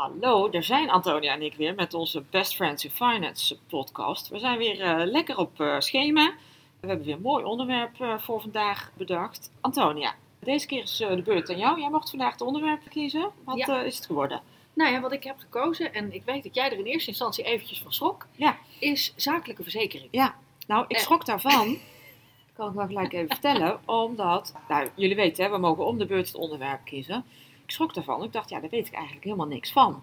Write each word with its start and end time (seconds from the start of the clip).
Hallo, 0.00 0.48
daar 0.48 0.62
zijn 0.62 0.90
Antonia 0.90 1.32
en 1.32 1.42
ik 1.42 1.54
weer 1.54 1.74
met 1.74 1.94
onze 1.94 2.22
Best 2.30 2.54
Friends 2.54 2.84
in 2.84 2.90
Finance 2.90 3.58
podcast. 3.68 4.28
We 4.28 4.38
zijn 4.38 4.58
weer 4.58 4.80
uh, 4.80 5.06
lekker 5.06 5.36
op 5.36 5.60
uh, 5.60 5.80
schema. 5.80 6.32
We 6.80 6.86
hebben 6.86 7.06
weer 7.06 7.14
een 7.14 7.20
mooi 7.20 7.44
onderwerp 7.44 8.00
uh, 8.00 8.18
voor 8.18 8.40
vandaag 8.40 8.90
bedacht. 8.96 9.50
Antonia, 9.60 10.14
deze 10.38 10.66
keer 10.66 10.82
is 10.82 10.96
de 10.96 11.22
beurt 11.24 11.50
aan 11.50 11.58
jou. 11.58 11.80
Jij 11.80 11.90
mocht 11.90 12.10
vandaag 12.10 12.32
het 12.32 12.40
onderwerp 12.40 12.80
kiezen. 12.88 13.30
Wat 13.44 13.56
ja. 13.56 13.80
is 13.80 13.96
het 13.96 14.06
geworden? 14.06 14.40
Nou 14.74 14.92
ja, 14.92 15.00
wat 15.00 15.12
ik 15.12 15.24
heb 15.24 15.38
gekozen, 15.38 15.94
en 15.94 16.14
ik 16.14 16.22
weet 16.24 16.42
dat 16.42 16.54
jij 16.54 16.70
er 16.70 16.78
in 16.78 16.84
eerste 16.84 17.10
instantie 17.10 17.44
eventjes 17.44 17.82
van 17.82 17.92
schrok, 17.92 18.26
ja. 18.36 18.58
is 18.78 19.12
zakelijke 19.16 19.62
verzekering. 19.62 20.08
Ja, 20.10 20.34
nou 20.66 20.84
ik 20.88 20.98
schrok 20.98 21.26
daarvan. 21.26 21.78
kan 22.56 22.68
ik 22.68 22.74
wel 22.74 22.86
gelijk 22.86 23.12
even 23.12 23.28
vertellen. 23.28 23.80
Omdat, 23.84 24.54
nou 24.68 24.88
jullie 24.94 25.16
weten 25.16 25.44
hè, 25.44 25.50
we 25.50 25.58
mogen 25.58 25.86
om 25.86 25.98
de 25.98 26.06
beurt 26.06 26.26
het 26.26 26.36
onderwerp 26.36 26.84
kiezen 26.84 27.24
ik 27.70 27.76
schrok 27.76 27.94
daarvan. 27.94 28.22
Ik 28.22 28.32
dacht, 28.32 28.50
ja, 28.50 28.60
daar 28.60 28.70
weet 28.70 28.86
ik 28.86 28.94
eigenlijk 28.94 29.24
helemaal 29.24 29.46
niks 29.46 29.72
van. 29.72 30.02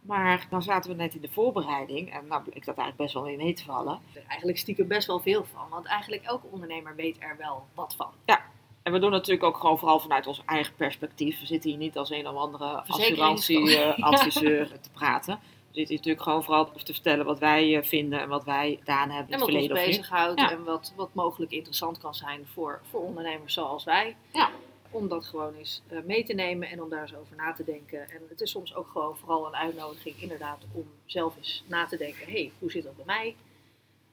Maar 0.00 0.46
dan 0.50 0.62
zaten 0.62 0.90
we 0.90 0.96
net 0.96 1.14
in 1.14 1.20
de 1.20 1.28
voorbereiding 1.28 2.12
en 2.12 2.26
nou 2.26 2.42
bleek 2.42 2.64
dat 2.64 2.76
eigenlijk 2.76 2.96
best 2.96 3.14
wel 3.14 3.26
in 3.26 3.36
mee 3.36 3.52
te 3.52 3.64
vallen. 3.64 4.00
Er 4.14 4.24
eigenlijk 4.28 4.58
stiekem 4.58 4.88
best 4.88 5.06
wel 5.06 5.20
veel 5.20 5.44
van, 5.44 5.68
want 5.70 5.86
eigenlijk 5.86 6.22
elke 6.22 6.46
ondernemer 6.46 6.94
weet 6.94 7.16
er 7.18 7.36
wel 7.38 7.66
wat 7.74 7.94
van. 7.96 8.10
Ja, 8.24 8.40
en 8.82 8.92
we 8.92 8.98
doen 8.98 9.10
natuurlijk 9.10 9.44
ook 9.44 9.56
gewoon 9.56 9.78
vooral 9.78 9.98
vanuit 9.98 10.26
ons 10.26 10.42
eigen 10.46 10.74
perspectief. 10.74 11.40
We 11.40 11.46
zitten 11.46 11.70
hier 11.70 11.78
niet 11.78 11.96
als 11.96 12.10
een 12.10 12.28
of 12.28 12.36
andere 12.36 12.64
assurantieadviseur 12.64 14.78
te 14.80 14.90
praten. 14.92 15.34
We 15.34 15.82
zitten 15.82 15.94
hier 15.94 15.96
natuurlijk 15.96 16.22
gewoon 16.22 16.44
vooral 16.44 16.72
te 16.72 16.92
vertellen 16.92 17.24
wat 17.24 17.38
wij 17.38 17.76
eh, 17.76 17.84
vinden 17.84 18.20
en 18.20 18.28
wat 18.28 18.44
wij 18.44 18.76
gedaan 18.78 19.10
hebben 19.10 19.32
in 19.32 19.40
het 19.40 19.44
verleden. 19.44 19.70
En 19.70 19.76
wat 19.76 19.86
ons 19.86 19.96
bezighoudt 19.96 20.40
ja. 20.40 20.50
en 20.50 20.64
wat, 20.64 20.92
wat 20.96 21.14
mogelijk 21.14 21.52
interessant 21.52 21.98
kan 21.98 22.14
zijn 22.14 22.46
voor, 22.52 22.80
voor 22.90 23.00
ondernemers 23.00 23.54
zoals 23.54 23.84
wij. 23.84 24.16
Ja 24.32 24.50
om 24.90 25.08
dat 25.08 25.26
gewoon 25.26 25.54
eens 25.54 25.82
uh, 25.90 26.02
mee 26.02 26.24
te 26.24 26.32
nemen 26.32 26.68
en 26.68 26.82
om 26.82 26.88
daar 26.88 27.02
eens 27.02 27.14
over 27.14 27.36
na 27.36 27.52
te 27.52 27.64
denken. 27.64 28.10
En 28.10 28.22
het 28.28 28.40
is 28.40 28.50
soms 28.50 28.74
ook 28.74 28.88
gewoon 28.88 29.16
vooral 29.16 29.46
een 29.46 29.56
uitnodiging 29.56 30.20
inderdaad 30.20 30.64
om 30.72 30.86
zelf 31.04 31.36
eens 31.36 31.64
na 31.66 31.86
te 31.86 31.96
denken. 31.96 32.26
hey, 32.26 32.52
hoe 32.58 32.70
zit 32.70 32.82
dat 32.84 32.96
bij 32.96 33.04
mij? 33.04 33.36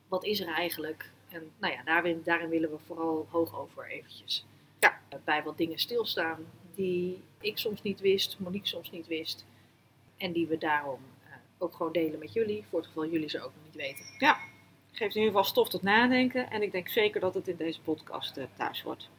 Wat 0.08 0.24
is 0.24 0.40
er 0.40 0.48
eigenlijk? 0.48 1.10
En 1.30 1.52
nou 1.58 1.74
ja, 1.74 1.84
daarin, 1.84 2.22
daarin 2.24 2.50
willen 2.50 2.72
we 2.72 2.78
vooral 2.86 3.28
hoog 3.30 3.60
over 3.60 3.86
eventjes 3.86 4.46
ja. 4.80 5.00
Uh, 5.14 5.20
bij 5.24 5.44
wat 5.44 5.58
dingen 5.58 5.80
stilstaan 5.80 6.46
die 6.76 7.24
ik 7.40 7.58
soms 7.58 7.82
niet 7.82 8.00
wist, 8.00 8.40
Monique 8.40 8.68
soms 8.68 8.92
niet 8.92 9.08
wist. 9.08 9.46
En 10.18 10.32
die 10.32 10.48
we 10.48 10.58
daarom 10.58 11.00
uh, 11.28 11.34
ook 11.58 11.76
gewoon 11.76 11.92
delen 11.92 12.20
met 12.20 12.34
jullie, 12.34 12.64
voor 12.70 12.80
het 12.80 12.88
geval 12.88 13.08
jullie 13.08 13.30
ze 13.30 13.42
ook 13.42 13.52
nog 13.56 13.64
niet 13.66 13.76
weten. 13.76 14.06
Ja, 14.18 14.38
geeft 14.92 15.16
in 15.16 15.22
ieder 15.22 15.36
geval 15.36 15.44
stof 15.44 15.70
tot 15.70 15.82
nadenken. 15.82 16.50
En 16.50 16.62
ik 16.62 16.72
denk 16.72 16.90
zeker 16.90 17.20
dat 17.20 17.34
het 17.34 17.48
in 17.48 17.56
deze 17.56 17.82
podcast 17.82 18.40
thuis 18.58 18.84
wordt. 18.84 19.10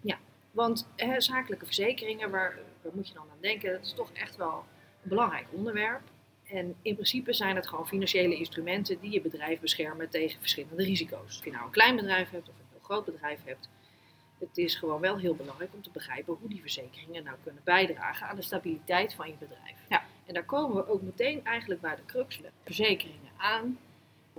Ja, 0.00 0.18
want 0.50 0.88
hè, 0.96 1.20
zakelijke 1.20 1.64
verzekeringen, 1.64 2.30
waar, 2.30 2.58
waar 2.82 2.92
moet 2.94 3.08
je 3.08 3.14
dan 3.14 3.30
aan 3.30 3.40
denken? 3.40 3.72
Dat 3.72 3.82
is 3.82 3.94
toch 3.94 4.12
echt 4.12 4.36
wel 4.36 4.64
een 5.02 5.08
belangrijk 5.08 5.46
onderwerp. 5.50 6.02
En 6.44 6.76
in 6.82 6.94
principe 6.94 7.32
zijn 7.32 7.56
het 7.56 7.68
gewoon 7.68 7.88
financiële 7.88 8.36
instrumenten 8.36 9.00
die 9.00 9.10
je 9.10 9.20
bedrijf 9.20 9.60
beschermen 9.60 10.08
tegen 10.08 10.40
verschillende 10.40 10.84
risico's. 10.84 11.38
Of 11.38 11.44
je 11.44 11.50
nou 11.50 11.64
een 11.64 11.70
klein 11.70 11.96
bedrijf 11.96 12.30
hebt 12.30 12.48
of 12.48 12.54
een 12.58 12.66
heel 12.70 12.80
groot 12.80 13.04
bedrijf 13.04 13.38
hebt. 13.44 13.68
Het 14.38 14.58
is 14.58 14.74
gewoon 14.74 15.00
wel 15.00 15.18
heel 15.18 15.34
belangrijk 15.34 15.74
om 15.74 15.82
te 15.82 15.90
begrijpen 15.90 16.36
hoe 16.40 16.48
die 16.48 16.60
verzekeringen 16.60 17.24
nou 17.24 17.36
kunnen 17.42 17.62
bijdragen 17.64 18.26
aan 18.26 18.36
de 18.36 18.42
stabiliteit 18.42 19.14
van 19.14 19.28
je 19.28 19.34
bedrijf. 19.38 19.76
Ja. 19.88 20.04
En 20.26 20.34
daar 20.34 20.44
komen 20.44 20.76
we 20.76 20.88
ook 20.88 21.02
meteen 21.02 21.44
eigenlijk 21.44 21.80
bij 21.80 21.96
de 21.96 22.04
crux 22.06 22.40
verzekeringen 22.64 23.30
aan. 23.36 23.78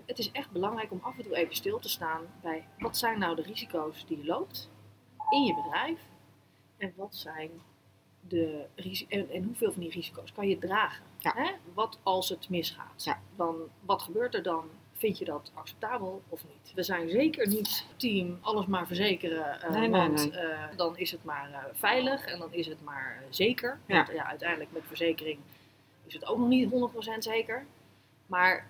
Het 0.06 0.20
is 0.20 0.32
echt 0.32 0.52
belangrijk 0.52 0.92
om 0.92 1.00
af 1.02 1.18
en 1.18 1.24
toe 1.24 1.36
even 1.36 1.56
stil 1.56 1.80
te 1.80 1.90
staan 1.90 2.22
bij 2.42 2.68
wat 2.80 2.98
zijn 2.98 3.20
nou 3.20 3.36
de 3.36 3.42
risico's 3.42 4.06
die 4.08 4.18
je 4.18 4.26
loopt 4.26 4.70
in 5.32 5.44
je 5.44 5.56
bedrijf. 5.56 6.00
En 6.78 6.94
wat 6.96 7.16
zijn 7.16 7.52
de 8.28 8.66
en, 9.08 9.30
en 9.30 9.44
hoeveel 9.44 9.72
van 9.72 9.82
die 9.82 9.92
risico's 9.92 10.32
kan 10.32 10.48
je 10.48 10.58
dragen? 10.58 11.06
Hè? 11.20 11.52
Wat 11.74 12.00
als 12.04 12.30
het 12.30 12.50
misgaat? 12.50 13.04
Ja. 13.04 13.22
Dan, 13.36 13.56
wat 13.86 14.02
gebeurt 14.02 14.36
er 14.36 14.44
dan? 14.44 14.70
Vind 14.94 15.18
je 15.18 15.26
dat 15.26 15.52
acceptabel 15.54 16.22
of 16.30 16.44
niet? 16.44 16.74
We 16.76 16.84
zijn 16.84 17.10
zeker 17.10 17.48
niet 17.48 17.86
team 17.96 18.38
alles 18.42 18.66
maar 18.66 18.88
verzekeren, 18.88 19.60
uh, 19.64 19.70
nee, 19.70 19.90
want 19.90 20.32
nee, 20.32 20.44
uh, 20.44 20.64
dan 20.76 20.98
is 20.98 21.12
het 21.12 21.24
maar 21.24 21.50
uh, 21.50 21.58
veilig 21.74 22.26
en 22.26 22.40
dan 22.40 22.54
is 22.54 22.68
het 22.68 22.84
maar 22.84 23.24
zeker. 23.30 23.80
Ja. 23.86 23.96
Want 23.96 24.18
ja, 24.18 24.26
uiteindelijk 24.26 24.72
met 24.72 24.84
verzekering 24.88 25.40
is 26.06 26.14
het 26.14 26.26
ook 26.26 26.38
nog 26.38 26.48
niet 26.48 26.72
100% 27.16 27.18
zeker. 27.18 27.66
Maar 28.28 28.70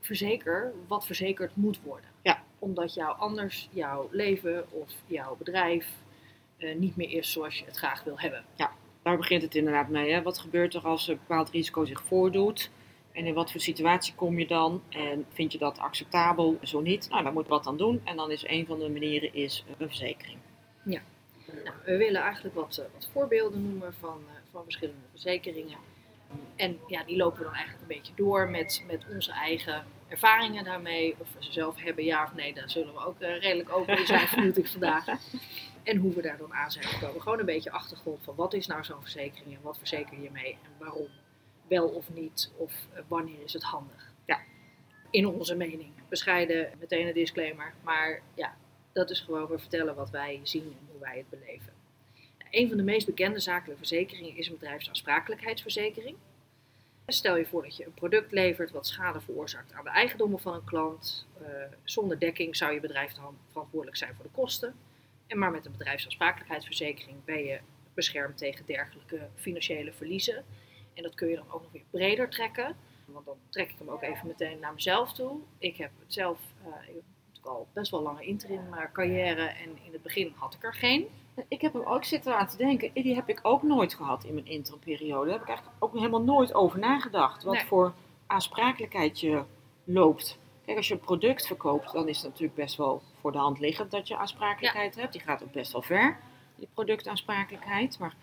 verzeker 0.00 0.72
wat 0.86 1.06
verzekerd 1.06 1.56
moet 1.56 1.80
worden. 1.82 2.09
Omdat 2.60 2.94
jou 2.94 3.18
anders 3.18 3.68
jouw 3.72 4.08
leven 4.10 4.64
of 4.70 4.88
jouw 5.06 5.36
bedrijf 5.36 5.88
uh, 6.58 6.76
niet 6.76 6.96
meer 6.96 7.10
is 7.10 7.32
zoals 7.32 7.58
je 7.58 7.64
het 7.64 7.76
graag 7.76 8.04
wil 8.04 8.18
hebben. 8.18 8.44
Ja, 8.54 8.72
daar 9.02 9.16
begint 9.16 9.42
het 9.42 9.54
inderdaad 9.54 9.88
mee. 9.88 10.12
Hè? 10.12 10.22
Wat 10.22 10.38
gebeurt 10.38 10.74
er 10.74 10.82
als 10.82 11.08
een 11.08 11.18
bepaald 11.18 11.50
risico 11.50 11.84
zich 11.84 12.02
voordoet? 12.02 12.70
En 13.12 13.26
in 13.26 13.34
wat 13.34 13.50
voor 13.50 13.60
situatie 13.60 14.14
kom 14.14 14.38
je 14.38 14.46
dan? 14.46 14.82
En 14.88 15.26
vind 15.32 15.52
je 15.52 15.58
dat 15.58 15.78
acceptabel? 15.78 16.58
Zo 16.62 16.80
niet? 16.80 17.08
Nou, 17.10 17.22
dan 17.22 17.32
moet 17.32 17.44
je 17.44 17.50
wat 17.50 17.66
aan 17.66 17.76
doen. 17.76 18.00
En 18.04 18.16
dan 18.16 18.30
is 18.30 18.44
een 18.46 18.66
van 18.66 18.78
de 18.78 18.88
manieren 18.88 19.34
is 19.34 19.64
een 19.78 19.88
verzekering. 19.88 20.38
Ja, 20.84 21.00
nou, 21.64 21.76
we 21.84 21.96
willen 21.96 22.20
eigenlijk 22.20 22.54
wat, 22.54 22.76
uh, 22.80 22.84
wat 22.94 23.08
voorbeelden 23.12 23.62
noemen 23.62 23.94
van, 23.94 24.18
uh, 24.26 24.32
van 24.50 24.62
verschillende 24.62 25.00
verzekeringen. 25.10 25.78
En 26.56 26.78
ja, 26.86 27.04
die 27.04 27.16
lopen 27.16 27.38
we 27.38 27.44
dan 27.44 27.54
eigenlijk 27.54 27.82
een 27.82 27.96
beetje 27.96 28.12
door 28.16 28.48
met, 28.48 28.84
met 28.86 29.04
onze 29.12 29.32
eigen 29.32 29.84
ervaringen 30.08 30.64
daarmee. 30.64 31.14
Of 31.18 31.32
we 31.32 31.44
ze 31.44 31.52
zelf 31.52 31.76
hebben, 31.76 32.04
ja 32.04 32.24
of 32.24 32.34
nee, 32.34 32.54
daar 32.54 32.70
zullen 32.70 32.94
we 32.94 33.04
ook 33.06 33.20
uh, 33.20 33.40
redelijk 33.40 33.72
open 33.72 33.98
in 33.98 34.06
zijn, 34.06 34.28
vermoed 34.34 34.58
ik 34.58 34.66
vandaag. 34.66 35.04
En 35.82 35.96
hoe 35.96 36.14
we 36.14 36.22
daar 36.22 36.36
dan 36.36 36.54
aan 36.54 36.70
zijn 36.70 36.84
gekomen. 36.84 37.22
Gewoon 37.22 37.38
een 37.38 37.44
beetje 37.44 37.70
achtergrond 37.70 38.24
van 38.24 38.34
wat 38.34 38.54
is 38.54 38.66
nou 38.66 38.84
zo'n 38.84 39.00
verzekering 39.00 39.56
en 39.56 39.62
wat 39.62 39.78
verzeker 39.78 40.22
je 40.22 40.30
mee 40.30 40.52
en 40.52 40.70
waarom. 40.78 41.08
Wel 41.68 41.88
of 41.88 42.10
niet, 42.10 42.52
of 42.56 42.72
uh, 42.94 43.00
wanneer 43.08 43.42
is 43.44 43.52
het 43.52 43.62
handig. 43.62 44.12
Ja, 44.24 44.40
in 45.10 45.26
onze 45.26 45.54
mening. 45.54 45.92
Bescheiden, 46.08 46.70
meteen 46.80 47.06
een 47.06 47.14
disclaimer. 47.14 47.74
Maar 47.82 48.22
ja, 48.34 48.56
dat 48.92 49.10
is 49.10 49.20
gewoon, 49.20 49.46
we 49.46 49.58
vertellen 49.58 49.94
wat 49.94 50.10
wij 50.10 50.40
zien 50.42 50.62
en 50.62 50.88
hoe 50.90 51.00
wij 51.00 51.16
het 51.16 51.30
beleven. 51.30 51.72
Een 52.50 52.68
van 52.68 52.76
de 52.76 52.82
meest 52.82 53.06
bekende 53.06 53.40
zakelijke 53.40 53.76
verzekeringen 53.76 54.36
is 54.36 54.46
een 54.46 54.58
bedrijfsaansprakelijkheidsverzekering. 54.58 56.16
Stel 57.06 57.36
je 57.36 57.46
voor 57.46 57.62
dat 57.62 57.76
je 57.76 57.86
een 57.86 57.94
product 57.94 58.32
levert 58.32 58.70
wat 58.70 58.86
schade 58.86 59.20
veroorzaakt 59.20 59.72
aan 59.72 59.84
de 59.84 59.90
eigendommen 59.90 60.40
van 60.40 60.54
een 60.54 60.64
klant. 60.64 61.26
Uh, 61.42 61.46
zonder 61.84 62.18
dekking 62.18 62.56
zou 62.56 62.72
je 62.72 62.80
bedrijf 62.80 63.12
dan 63.12 63.38
verantwoordelijk 63.50 63.96
zijn 63.96 64.14
voor 64.14 64.24
de 64.24 64.30
kosten. 64.30 64.74
En 65.26 65.38
maar 65.38 65.50
met 65.50 65.66
een 65.66 65.72
bedrijfsaansprakelijkheidsverzekering 65.72 67.24
ben 67.24 67.44
je 67.44 67.60
beschermd 67.94 68.38
tegen 68.38 68.66
dergelijke 68.66 69.28
financiële 69.34 69.92
verliezen. 69.92 70.44
En 70.94 71.02
dat 71.02 71.14
kun 71.14 71.28
je 71.28 71.36
dan 71.36 71.50
ook 71.50 71.62
nog 71.62 71.72
weer 71.72 71.84
breder 71.90 72.28
trekken. 72.28 72.76
Want 73.04 73.26
dan 73.26 73.36
trek 73.48 73.70
ik 73.70 73.78
hem 73.78 73.88
ook 73.88 74.02
even 74.02 74.26
meteen 74.26 74.58
naar 74.58 74.74
mezelf 74.74 75.12
toe. 75.12 75.40
Ik 75.58 75.76
heb 75.76 75.90
het 75.98 76.12
zelf, 76.12 76.38
uh, 76.66 76.74
ik 77.40 77.46
al 77.46 77.66
best 77.72 77.90
wel 77.90 78.02
lange 78.02 78.22
interim 78.22 78.60
carrière 78.92 79.42
en 79.42 79.78
in 79.84 79.92
het 79.92 80.02
begin 80.02 80.32
had 80.36 80.54
ik 80.54 80.64
er 80.64 80.74
geen. 80.74 81.06
Ik 81.48 81.60
heb 81.60 81.72
hem 81.72 81.82
ook 81.82 82.04
zitten 82.04 82.36
aan 82.36 82.48
te 82.48 82.56
denken. 82.56 82.90
Die 82.94 83.14
heb 83.14 83.28
ik 83.28 83.40
ook 83.42 83.62
nooit 83.62 83.94
gehad 83.94 84.24
in 84.24 84.34
mijn 84.34 84.46
interimperiode. 84.46 85.24
Daar 85.24 85.32
heb 85.32 85.42
ik 85.42 85.48
eigenlijk 85.48 85.76
ook 85.78 85.94
helemaal 85.94 86.22
nooit 86.22 86.54
over 86.54 86.78
nagedacht. 86.78 87.42
Wat 87.42 87.62
voor 87.62 87.92
aansprakelijkheid 88.26 89.20
je 89.20 89.42
loopt. 89.84 90.38
Kijk, 90.64 90.76
als 90.76 90.88
je 90.88 90.94
een 90.94 91.00
product 91.00 91.46
verkoopt, 91.46 91.92
dan 91.92 92.08
is 92.08 92.16
het 92.16 92.26
natuurlijk 92.26 92.54
best 92.54 92.76
wel 92.76 93.02
voor 93.20 93.32
de 93.32 93.38
hand 93.38 93.58
liggend 93.58 93.90
dat 93.90 94.08
je 94.08 94.16
aansprakelijkheid 94.16 94.94
hebt. 94.94 95.12
Die 95.12 95.22
gaat 95.22 95.42
ook 95.42 95.52
best 95.52 95.72
wel 95.72 95.82
ver, 95.82 96.18
die 96.56 96.68
productaansprakelijkheid. 96.74 97.98
Maar 97.98 98.14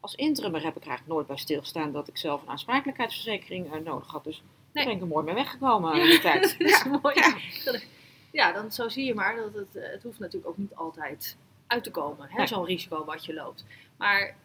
als 0.00 0.14
interimmer 0.14 0.62
heb 0.62 0.76
ik 0.76 0.86
eigenlijk 0.86 1.12
nooit 1.12 1.26
bij 1.26 1.36
stilgestaan 1.36 1.92
dat 1.92 2.08
ik 2.08 2.16
zelf 2.16 2.42
een 2.42 2.48
aansprakelijkheidsverzekering 2.48 3.74
uh, 3.74 3.80
nodig 3.84 4.10
had. 4.10 4.24
Dus 4.24 4.36
nee. 4.36 4.46
daar 4.72 4.84
ben 4.84 4.94
ik 4.94 5.00
er 5.00 5.06
mooi 5.06 5.24
mee 5.24 5.34
weggekomen 5.34 6.00
in 6.00 6.06
die 6.06 6.20
tijd. 6.20 6.42
dat 6.58 6.68
is 6.68 6.84
mooi. 6.84 7.14
Ja. 7.14 7.34
Ja, 8.36 8.52
dan 8.52 8.72
zo 8.72 8.88
zie 8.88 9.04
je 9.04 9.14
maar 9.14 9.36
dat 9.36 9.54
het, 9.54 9.68
het 9.72 10.02
hoeft 10.02 10.18
natuurlijk 10.18 10.50
ook 10.50 10.56
niet 10.56 10.74
altijd 10.74 11.36
uit 11.66 11.84
te 11.84 11.90
komen. 11.90 12.28
Hè? 12.30 12.46
Zo'n 12.46 12.64
risico 12.64 13.04
wat 13.04 13.24
je 13.24 13.34
loopt. 13.34 13.64
Maar 13.96 14.36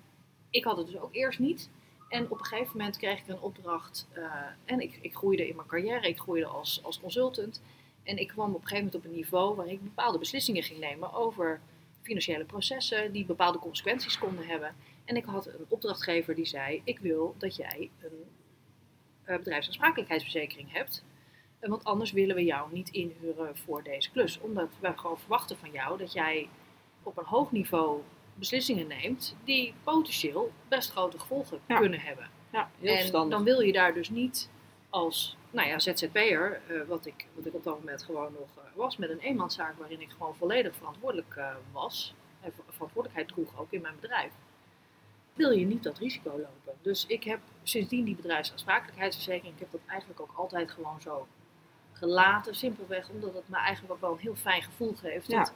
ik 0.50 0.64
had 0.64 0.78
het 0.78 0.86
dus 0.86 1.00
ook 1.00 1.16
eerst 1.16 1.40
niet. 1.40 1.70
En 2.10 2.30
op 2.30 2.40
een 2.40 2.46
gegeven 2.46 2.78
moment 2.78 2.98
kreeg 2.98 3.20
ik 3.20 3.28
een 3.28 3.42
opdracht. 3.42 4.08
Uh, 4.18 4.34
en 4.66 4.80
ik, 4.80 5.00
ik 5.02 5.16
groeide 5.16 5.48
in 5.48 5.56
mijn 5.56 5.68
carrière. 5.68 6.08
Ik 6.08 6.20
groeide 6.20 6.46
als, 6.46 6.80
als 6.84 7.00
consultant. 7.00 7.62
En 8.04 8.18
ik 8.18 8.28
kwam 8.28 8.50
op 8.50 8.62
een 8.62 8.68
gegeven 8.68 8.86
moment 8.86 8.96
op 8.96 9.06
een 9.06 9.18
niveau 9.18 9.56
waar 9.56 9.68
ik 9.68 9.84
bepaalde 9.84 10.18
beslissingen 10.18 10.64
ging 10.64 10.80
nemen 10.80 11.14
over 11.14 11.62
financiële 12.02 12.46
processen 12.46 13.12
die 13.12 13.26
bepaalde 13.26 13.60
consequenties 13.60 14.18
konden 14.18 14.48
hebben. 14.48 14.76
En 15.06 15.16
ik 15.16 15.26
had 15.26 15.46
een 15.46 15.66
opdrachtgever 15.68 16.36
die 16.36 16.46
zei: 16.46 16.82
Ik 16.84 17.00
wil 17.00 17.36
dat 17.38 17.56
jij 17.56 17.90
een 18.02 18.26
uh, 19.26 19.38
bedrijfsaansprakelijkheidsverzekering 19.38 20.72
hebt. 20.72 21.04
Want 21.62 21.84
anders 21.84 22.12
willen 22.12 22.36
we 22.36 22.44
jou 22.44 22.70
niet 22.74 22.90
inhuren 22.90 23.58
voor 23.58 23.84
deze 23.84 24.12
klus. 24.12 24.40
Omdat 24.40 24.70
we 24.80 24.94
gewoon 24.98 25.20
verwachten 25.20 25.58
van 25.58 25.72
jou 25.72 25.98
dat 25.98 26.14
jij 26.14 26.50
op 27.04 27.18
een 27.18 27.26
hoog 27.26 27.52
niveau 27.52 28.02
beslissingen 28.36 28.88
neemt 28.88 29.36
die 29.44 29.74
potentieel 29.84 30.52
best 30.68 30.92
grote 30.92 31.20
gevolgen 31.20 31.60
Ja. 31.68 31.78
kunnen 31.80 32.00
hebben. 32.00 32.30
Ja, 32.52 32.70
heel 32.80 32.92
en 32.92 32.98
verstandig. 32.98 33.36
dan 33.38 33.44
wil 33.46 33.60
je 33.60 33.72
daar 33.72 33.94
dus 33.94 34.10
niet 34.10 34.50
als 34.90 35.38
nou 35.52 35.68
ja, 35.68 35.80
ZZP'er, 35.80 36.62
eh, 36.68 36.82
wat, 36.88 37.06
ik, 37.06 37.26
wat 37.36 37.46
ik 37.46 37.54
op 37.54 37.64
dat 37.64 37.80
moment 37.80 38.04
gewoon 38.04 38.32
nog 38.34 38.48
eh, 38.58 38.64
was, 38.76 38.98
met 38.98 39.10
een 39.10 39.20
eenmanszaak 39.20 39.78
waarin 39.78 40.02
ik 40.02 40.10
gewoon 40.10 40.36
volledig 40.36 40.76
verantwoordelijk 40.76 41.36
eh, 41.36 41.56
was 41.72 42.14
en 42.42 42.54
ver- 42.54 42.64
verantwoordelijkheid 42.70 43.28
droeg 43.28 43.60
ook 43.60 43.72
in 43.72 43.82
mijn 43.82 43.96
bedrijf, 44.02 44.32
wil 45.34 45.52
je 45.52 45.66
niet 45.66 45.84
dat 45.84 45.98
risico 45.98 46.30
lopen. 46.30 46.74
Dus 46.82 47.06
ik 47.06 47.24
heb 47.24 47.40
sindsdien 47.64 48.04
die 48.06 48.16
bedrijfsaansprakelijkheidsverzekering, 48.16 49.54
ik 49.54 49.60
heb 49.60 49.72
dat 49.72 49.82
eigenlijk 49.88 50.20
ook 50.22 50.32
altijd 50.36 50.72
gewoon 50.72 51.02
zo 51.02 51.28
gelaten, 51.94 52.56
simpelweg 52.56 53.10
omdat 53.10 53.34
het 53.34 53.50
me 53.50 53.58
eigenlijk 53.58 53.94
ook 53.94 54.02
wel 54.02 54.12
een 54.12 54.18
heel 54.20 54.36
fijn 54.36 54.62
gevoel 54.62 54.94
geeft. 55.02 55.28
Ja. 55.28 55.38
Dat 55.40 55.54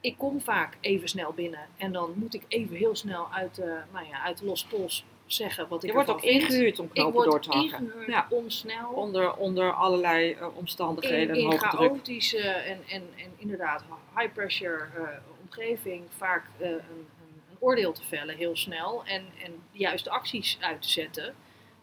ik 0.00 0.18
kom 0.18 0.40
vaak 0.40 0.76
even 0.80 1.08
snel 1.08 1.32
binnen 1.32 1.66
en 1.76 1.92
dan 1.92 2.12
moet 2.16 2.34
ik 2.34 2.42
even 2.48 2.76
heel 2.76 2.96
snel 2.96 3.32
uit 3.32 3.54
de, 3.54 3.78
nou 3.92 4.06
ja, 4.06 4.22
uit 4.22 4.38
de 4.38 4.44
losse 4.44 4.66
pols 4.66 5.04
zeggen 5.26 5.68
wat 5.68 5.82
ik 5.82 5.88
Je 5.88 5.94
wordt 5.94 6.10
ook 6.10 6.20
vind. 6.20 6.42
ingehuurd 6.42 6.78
om 6.78 6.88
knopen 6.88 7.24
door 7.24 7.40
te 7.40 7.50
hakken. 7.50 7.80
ingehuurd 7.84 8.06
Ja. 8.08 8.26
om 8.30 8.50
snel 8.50 8.90
Onder, 8.90 9.34
onder 9.36 9.72
allerlei 9.72 10.32
eh, 10.32 10.40
in, 10.40 10.48
omstandigheden 10.54 11.34
en 11.36 11.40
in 11.42 11.48
druk. 11.48 11.60
chaotische 11.60 12.38
en, 12.48 12.78
en, 12.88 13.02
en 13.16 13.32
inderdaad 13.36 13.84
high 14.16 14.32
pressure 14.32 14.86
eh, 14.96 15.02
omgeving 15.42 16.04
vaak 16.16 16.44
eh, 16.58 16.68
een, 16.68 16.76
een, 16.78 17.08
een 17.50 17.56
oordeel 17.58 17.92
te 17.92 18.04
vellen 18.04 18.36
heel 18.36 18.56
snel 18.56 19.04
en, 19.04 19.24
en 19.44 19.52
de 19.72 19.78
juiste 19.78 20.10
acties 20.10 20.58
uit 20.60 20.82
te 20.82 20.88
zetten. 20.90 21.34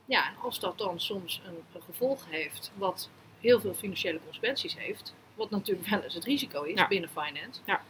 Ja, 0.05 0.27
en 0.27 0.33
als 0.41 0.59
dat 0.59 0.77
dan 0.77 0.99
soms 0.99 1.41
een, 1.47 1.63
een 1.73 1.81
gevolg 1.81 2.25
heeft 2.29 2.71
wat 2.75 3.09
heel 3.41 3.59
veel 3.59 3.73
financiële 3.73 4.19
consequenties 4.23 4.77
heeft, 4.77 5.13
wat 5.35 5.49
natuurlijk 5.49 5.87
wel 5.87 6.01
eens 6.01 6.13
het 6.13 6.23
risico 6.25 6.63
is 6.63 6.77
Ja. 6.79 6.87
binnen 6.87 7.09
finance, 7.09 7.61
Ja. 7.65 7.81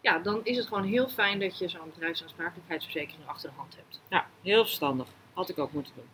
ja, 0.00 0.18
dan 0.18 0.40
is 0.44 0.56
het 0.56 0.66
gewoon 0.66 0.84
heel 0.84 1.08
fijn 1.08 1.40
dat 1.40 1.58
je 1.58 1.68
zo'n 1.68 1.90
bedrijfsaansprakelijkheidsverzekering 1.94 3.26
achter 3.28 3.50
de 3.50 3.56
hand 3.56 3.76
hebt. 3.76 4.00
Ja, 4.08 4.26
heel 4.42 4.64
verstandig. 4.64 5.08
Had 5.32 5.48
ik 5.48 5.58
ook 5.58 5.72
moeten 5.72 5.92
doen. 5.94 6.08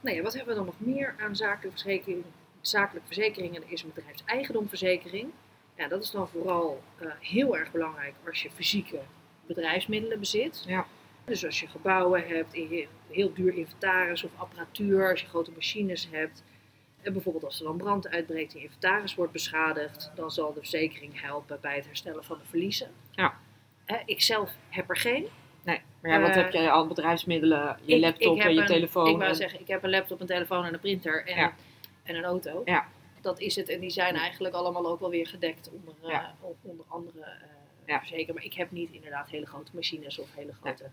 Nou 0.00 0.16
ja, 0.16 0.22
wat 0.22 0.32
hebben 0.34 0.50
we 0.52 0.56
dan 0.58 0.66
nog 0.66 0.80
meer 0.96 1.14
aan 1.20 1.36
zakelijke, 1.36 1.70
verzekering, 1.70 2.24
zakelijke 2.60 3.06
verzekeringen? 3.06 3.62
Er 3.62 3.72
is 3.72 3.82
een 3.82 3.92
bedrijfseigendomverzekering. 3.94 5.30
Ja, 5.76 5.88
dat 5.88 6.02
is 6.02 6.10
dan 6.10 6.28
vooral 6.28 6.82
eh, 6.98 7.06
heel 7.20 7.56
erg 7.56 7.70
belangrijk 7.70 8.14
als 8.26 8.42
je 8.42 8.50
fysieke 8.50 9.00
bedrijfsmiddelen 9.46 10.18
bezit. 10.18 10.64
Ja. 10.66 10.86
Dus 11.24 11.44
als 11.44 11.60
je 11.60 11.66
gebouwen 11.66 12.26
hebt, 12.28 12.52
heel 13.10 13.32
duur 13.34 13.54
inventaris 13.54 14.22
of 14.24 14.30
apparatuur, 14.36 15.10
als 15.10 15.20
je 15.20 15.26
grote 15.26 15.50
machines 15.50 16.08
hebt. 16.10 16.42
En 17.02 17.12
bijvoorbeeld 17.12 17.44
als 17.44 17.58
er 17.58 17.64
dan 17.64 17.76
brand 17.76 18.08
uitbreekt 18.08 18.52
en 18.54 18.58
je 18.58 18.64
inventaris 18.64 19.14
wordt 19.14 19.32
beschadigd, 19.32 20.10
dan 20.14 20.30
zal 20.30 20.52
de 20.52 20.58
verzekering 20.58 21.20
helpen 21.20 21.58
bij 21.60 21.76
het 21.76 21.86
herstellen 21.86 22.24
van 22.24 22.38
de 22.38 22.44
verliezen. 22.48 22.90
Ja. 23.10 23.34
Eh, 23.84 23.96
ik 24.04 24.22
zelf 24.22 24.50
heb 24.68 24.90
er 24.90 24.96
geen. 24.96 25.26
Nee, 25.64 25.80
maar 26.02 26.10
ja, 26.10 26.20
wat 26.20 26.30
Eh, 26.30 26.36
heb 26.36 26.52
jij 26.52 26.70
al 26.70 26.86
bedrijfsmiddelen, 26.86 27.78
je 27.84 27.94
Ik- 27.94 28.00
laptop 28.00 28.36
ik 28.36 28.42
en 28.42 28.54
je 28.54 28.60
een- 28.60 28.66
telefoon? 28.66 29.06
Ik 29.06 29.16
wou 29.16 29.28
en- 29.28 29.36
zeggen, 29.36 29.60
ik 29.60 29.68
heb 29.68 29.82
een 29.82 29.90
laptop, 29.90 30.20
een 30.20 30.26
telefoon 30.26 30.64
en 30.64 30.72
een 30.74 30.80
printer 30.80 31.26
en, 31.26 31.36
Ja. 31.36 31.54
en 32.02 32.14
een 32.16 32.24
auto. 32.24 32.62
Ja. 32.64 32.86
Dat 33.20 33.40
is 33.40 33.56
het. 33.56 33.68
En 33.68 33.80
die 33.80 33.90
zijn 33.90 34.14
eigenlijk 34.14 34.54
allemaal 34.54 34.86
ook 34.86 35.00
wel 35.00 35.10
weer 35.10 35.26
gedekt 35.26 35.70
onder, 35.72 35.94
eh, 36.02 36.08
Ja. 36.10 36.34
onder 36.62 36.84
andere 36.88 37.20
eh 37.24 37.32
Ja. 37.86 37.98
verzekeringen. 37.98 38.34
Maar 38.34 38.44
ik 38.44 38.54
heb 38.54 38.70
niet 38.70 38.90
inderdaad 38.90 39.28
hele 39.30 39.46
grote 39.46 39.70
machines 39.74 40.18
of 40.18 40.34
hele 40.34 40.52
grote 40.60 40.90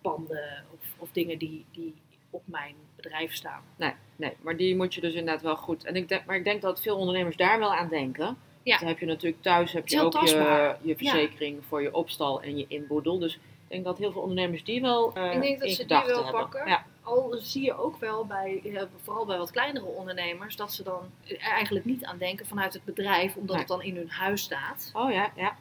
panden 0.00 0.64
of, 0.74 0.86
of 0.98 1.10
dingen 1.12 1.38
die, 1.38 1.64
die 1.72 1.94
op 2.30 2.42
mijn 2.44 2.74
bedrijf 2.96 3.34
staan. 3.34 3.62
Nee, 3.76 3.92
nee, 4.16 4.32
maar 4.40 4.56
die 4.56 4.76
moet 4.76 4.94
je 4.94 5.00
dus 5.00 5.14
inderdaad 5.14 5.42
wel 5.42 5.56
goed. 5.56 5.84
En 5.84 5.96
ik 5.96 6.08
denk, 6.08 6.24
maar 6.24 6.36
ik 6.36 6.44
denk 6.44 6.62
dat 6.62 6.80
veel 6.82 6.96
ondernemers 6.96 7.36
daar 7.36 7.58
wel 7.58 7.74
aan 7.74 7.88
denken. 7.88 8.36
Ja. 8.62 8.78
Dan 8.78 8.88
heb 8.88 8.98
je 8.98 9.06
natuurlijk 9.06 9.42
thuis 9.42 9.72
heb 9.72 9.88
je 9.88 10.00
ook 10.00 10.12
je, 10.26 10.76
je 10.82 10.96
verzekering 10.96 11.64
voor 11.68 11.82
je 11.82 11.94
opstal 11.94 12.42
en 12.42 12.58
je 12.58 12.64
inboedel. 12.68 13.18
Dus 13.18 13.34
ik 13.34 13.40
denk 13.68 13.84
dat 13.84 13.98
heel 13.98 14.12
veel 14.12 14.20
ondernemers 14.20 14.64
die 14.64 14.80
wel 14.80 15.14
eh 15.14 15.34
Ik 15.34 15.40
denk 15.40 15.58
dat 15.58 15.68
in 15.68 15.74
ze 15.74 15.86
die 15.86 15.96
wel 16.06 16.24
hebben. 16.24 16.40
pakken. 16.40 16.68
Ja, 16.68 16.84
Al 17.02 17.36
zie 17.40 17.64
je 17.64 17.78
ook 17.78 17.96
wel 17.96 18.26
bij, 18.26 18.60
eh, 18.64 18.82
vooral 19.02 19.26
bij 19.26 19.38
wat 19.38 19.50
kleinere 19.50 19.84
ondernemers, 19.86 20.56
dat 20.56 20.72
ze 20.72 20.82
dan 20.82 21.10
er 21.28 21.38
eigenlijk 21.38 21.84
niet 21.84 22.04
aan 22.04 22.18
denken 22.18 22.46
vanuit 22.46 22.72
het 22.72 22.84
bedrijf, 22.84 23.36
omdat 23.36 23.50
Nee. 23.56 23.58
het 23.58 23.68
dan 23.68 23.82
in 23.82 23.96
hun 23.96 24.10
huis 24.10 24.42
staat. 24.42 24.90
oh 24.94 25.12
ja, 25.12 25.32
ja. 25.36 25.56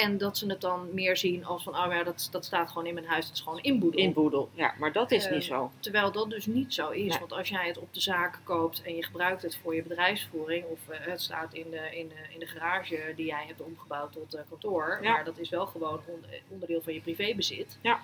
En 0.00 0.18
dat 0.18 0.38
ze 0.38 0.46
het 0.46 0.60
dan 0.60 0.88
meer 0.94 1.16
zien 1.16 1.44
als 1.44 1.62
van, 1.62 1.74
oh 1.76 1.92
ja, 1.92 2.02
dat, 2.02 2.28
dat 2.30 2.44
staat 2.44 2.68
gewoon 2.68 2.86
in 2.86 2.94
mijn 2.94 3.06
huis, 3.06 3.26
dat 3.26 3.34
is 3.34 3.40
gewoon 3.40 3.60
inboedel. 3.62 4.00
Inboedel. 4.00 4.48
Ja, 4.54 4.74
maar 4.78 4.92
dat 4.92 5.10
is 5.10 5.26
Eh, 5.26 5.32
niet 5.32 5.44
zo. 5.44 5.70
Terwijl 5.80 6.12
dat 6.12 6.30
dus 6.30 6.46
niet 6.46 6.74
zo 6.74 6.90
is. 6.90 7.08
Nee. 7.08 7.18
Want 7.18 7.32
als 7.32 7.48
jij 7.48 7.66
het 7.66 7.78
op 7.78 7.94
de 7.94 8.00
zaak 8.00 8.38
koopt 8.44 8.82
en 8.82 8.96
je 8.96 9.04
gebruikt 9.04 9.42
het 9.42 9.56
voor 9.62 9.74
je 9.74 9.82
bedrijfsvoering, 9.82 10.64
of 10.64 10.88
eh, 10.88 10.98
het 11.00 11.20
staat 11.20 11.54
in 11.54 11.70
de, 11.70 11.96
in, 11.96 12.08
de, 12.08 12.14
in 12.34 12.38
de 12.40 12.46
garage 12.46 13.12
die 13.16 13.26
jij 13.26 13.44
hebt 13.46 13.60
omgebouwd 13.62 14.12
tot 14.12 14.34
eh, 14.34 14.40
kantoor, 14.48 14.98
Ja. 15.02 15.12
maar 15.12 15.24
dat 15.24 15.38
is 15.38 15.48
wel 15.48 15.66
gewoon 15.66 16.00
on- 16.06 16.24
onderdeel 16.48 16.82
van 16.82 16.92
je 16.94 17.00
privébezit, 17.00 17.78
Ja. 17.82 18.00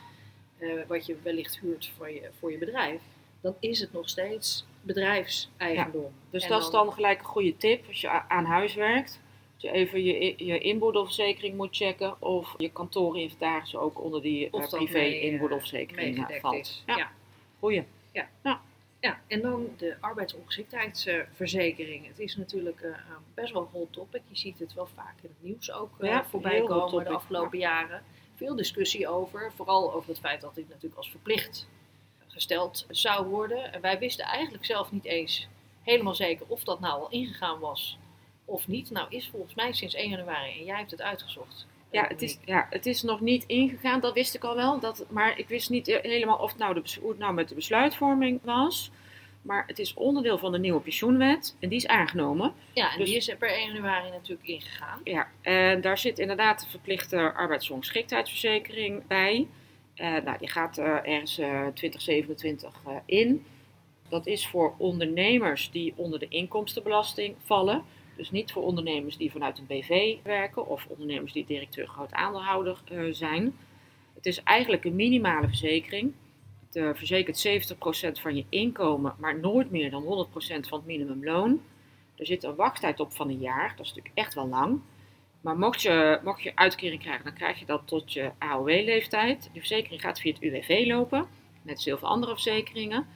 eh, 0.59 0.69
wat 0.89 1.07
je 1.07 1.17
wellicht 1.23 1.59
huurt 1.61 1.91
voor 1.97 2.11
je, 2.11 2.31
voor 2.39 2.51
je 2.53 2.59
bedrijf, 2.59 3.01
dan 3.41 3.55
is 3.61 3.81
het 3.81 3.93
nog 3.93 4.09
steeds 4.09 4.65
bedrijfseigendom. 4.83 6.13
Dus 6.31 6.43
En 6.43 6.49
dat 6.49 6.63
is 6.63 6.71
dan 6.71 6.93
gelijk 6.93 7.19
een 7.19 7.25
goede 7.25 7.57
tip 7.57 7.87
als 7.89 8.01
je 8.01 8.09
aan 8.29 8.45
huis 8.45 8.75
werkt. 8.75 9.21
Dat 9.57 9.71
je 9.71 9.73
even 9.79 10.05
je, 10.05 10.35
je 10.45 10.59
inboedelverzekering 10.59 11.57
moet 11.57 11.77
checken 11.77 12.23
of 12.23 12.55
je 12.57 12.71
kantoorinventaris 12.71 13.77
ook 13.77 14.03
onder 14.03 14.23
die 14.23 14.51
dat 14.51 14.71
privé 14.71 14.93
mee, 14.93 15.21
eh, 15.21 15.25
inboedelverzekering 15.33 16.29
eh, 16.29 16.41
valt. 16.41 16.55
is. 16.55 16.83
Ja, 16.87 16.97
Ja. 16.97 17.11
goeie. 17.59 17.85
Ja, 19.01 19.21
en 19.27 19.41
dan 19.41 19.69
de 19.77 19.97
arbeidsongeschiktheidsverzekering. 20.01 22.07
Het 22.07 22.19
is 22.19 22.37
natuurlijk 22.37 22.87
best 23.35 23.53
wel 23.53 23.63
een 23.63 23.69
hot 23.73 23.93
topic. 23.93 24.23
Je 24.29 24.37
ziet 24.37 24.59
het 24.59 24.75
wel 24.75 24.87
vaak 24.95 25.15
in 25.23 25.29
het 25.29 25.43
nieuws 25.43 25.73
ook 25.73 25.91
Ja, 26.01 26.25
voorbij 26.25 26.63
komen 26.63 27.05
de 27.05 27.11
afgelopen 27.11 27.59
jaren. 27.59 28.03
Veel 28.35 28.57
discussie 28.57 29.09
over, 29.09 29.53
vooral 29.57 29.93
over 29.95 30.09
het 30.09 30.19
feit 30.19 30.41
dat 30.41 30.55
dit 30.55 30.69
natuurlijk 30.69 30.97
als 30.97 31.11
verplicht 31.11 31.69
gesteld 32.27 32.87
zou 32.89 33.27
worden. 33.27 33.73
En 33.73 33.81
wij 33.81 33.99
wisten 33.99 34.25
eigenlijk 34.25 34.65
zelf 34.65 34.93
niet 34.93 35.05
eens 35.05 35.49
helemaal 35.83 36.15
zeker 36.15 36.47
of 36.49 36.65
dat 36.65 36.81
nou 36.81 37.01
al 37.01 37.11
ingegaan 37.11 37.59
was 37.59 37.99
of 38.47 38.69
niet. 38.69 38.91
Nou 38.91 39.07
is 39.11 39.29
volgens 39.29 39.55
mij 39.55 39.73
sinds 39.73 39.95
1 39.95 40.11
januari 40.11 40.59
en 40.59 40.65
jij 40.65 40.77
hebt 40.77 40.91
het 40.91 41.03
uitgezocht. 41.03 41.67
Ja 41.91 42.03
eh, 42.03 42.09
het, 42.09 42.23
is, 42.23 42.39
ja, 42.45 42.67
het 42.71 42.87
is 42.87 43.03
nog 43.03 43.21
niet 43.21 43.45
ingegaan, 43.47 44.01
dat 44.01 44.15
wist 44.15 44.35
ik 44.35 44.45
al 44.45 44.55
wel. 44.55 44.81
Dat, 44.81 45.05
maar 45.09 45.39
ik 45.39 45.49
wist 45.49 45.71
niet 45.71 45.87
helemaal 46.03 46.39
of 46.39 46.51
het 46.51 46.59
nou 46.59 46.75
de, 46.75 46.81
bes- 46.81 46.97
hoe 46.97 47.11
het 47.11 47.19
nou 47.19 47.35
met 47.35 47.49
de 47.49 47.55
besluitvorming 47.55 48.41
was. 48.43 48.91
Maar 49.43 49.65
het 49.67 49.79
is 49.79 49.95
onderdeel 49.95 50.39
van 50.39 50.53
de 50.53 50.59
nieuwe 50.59 50.81
pensioenwet 50.81 51.57
en 51.61 51.69
die 51.69 51.79
is 51.79 51.87
aangenomen. 51.87 52.53
Ja, 52.73 52.93
en 52.93 52.99
dus- 52.99 53.09
die 53.09 53.17
is 53.17 53.29
er 53.29 53.37
per 53.37 53.53
1 53.53 53.73
januari 53.73 54.11
natuurlijk 54.11 54.49
ingegaan. 54.49 55.01
Ja, 55.05 55.29
en 55.41 55.81
daar 55.81 55.99
zit 55.99 56.19
inderdaad 56.19 56.61
de 56.61 56.67
verplichte 56.69 57.33
arbeidsongeschiktheidsverzekering 57.33 59.07
bij. 59.07 59.47
Eh, 59.95 60.17
nou, 60.25 60.39
die 60.39 60.49
gaat 60.49 60.79
eh, 60.79 60.87
ergens 60.87 61.39
eh 61.39 61.67
2027 61.75 62.73
eh, 62.87 62.93
in. 63.05 63.45
Dat 64.09 64.27
is 64.27 64.47
voor 64.47 64.75
ondernemers 64.79 65.71
die 65.71 65.93
onder 65.97 66.19
de 66.19 66.29
inkomstenbelasting 66.29 67.35
vallen. 67.45 67.85
Dus 68.17 68.31
niet 68.31 68.53
voor 68.53 68.63
ondernemers 68.63 69.17
die 69.17 69.31
vanuit 69.31 69.59
een 69.59 69.67
BV 69.67 70.17
werken 70.23 70.67
of 70.67 70.87
ondernemers 70.87 71.33
die 71.33 71.47
directeur 71.47 71.87
groot 71.87 72.13
aandeelhouder 72.13 72.79
eh, 72.85 73.01
zijn. 73.11 73.57
Het 74.15 74.27
is 74.27 74.43
eigenlijk 74.43 74.85
een 74.85 74.97
minimale 74.97 75.47
verzekering. 75.47 76.13
Het 76.67 76.77
eh, 76.77 76.91
verzekert 76.95 77.49
70% 78.19 78.21
van 78.21 78.37
je 78.37 78.45
inkomen, 78.49 79.15
maar 79.19 79.39
nooit 79.39 79.71
meer 79.71 79.91
dan 79.91 80.03
100% 80.03 80.37
van 80.39 80.79
het 80.79 80.87
minimumloon. 80.87 81.61
Er 82.17 82.27
zit 82.27 82.45
een 82.45 82.55
wachttijd 82.55 83.01
op 83.01 83.15
van 83.15 83.29
een 83.29 83.39
jaar, 83.39 83.75
dat 83.77 83.87
is 83.87 83.95
natuurlijk 83.95 84.19
echt 84.19 84.35
wel 84.35 84.49
lang. 84.49 84.81
Maar 85.41 85.59
mocht 85.59 85.83
je, 85.83 86.21
mocht 86.25 86.43
je 86.43 86.53
uitkering 86.57 87.01
krijgen, 87.01 87.25
dan 87.25 87.35
krijg 87.35 87.59
je 87.59 87.67
dat 87.67 87.83
tot 87.85 88.13
je 88.13 88.31
AOW-leeftijd. 88.39 89.51
De 89.53 89.59
verzekering 89.59 90.01
gaat 90.01 90.21
via 90.21 90.33
het 90.33 90.43
UWV 90.43 90.85
lopen, 90.87 91.27
net 91.63 91.75
als 91.75 91.85
heel 91.85 91.99
veel 91.99 92.09
andere 92.09 92.33
verzekeringen. 92.33 93.07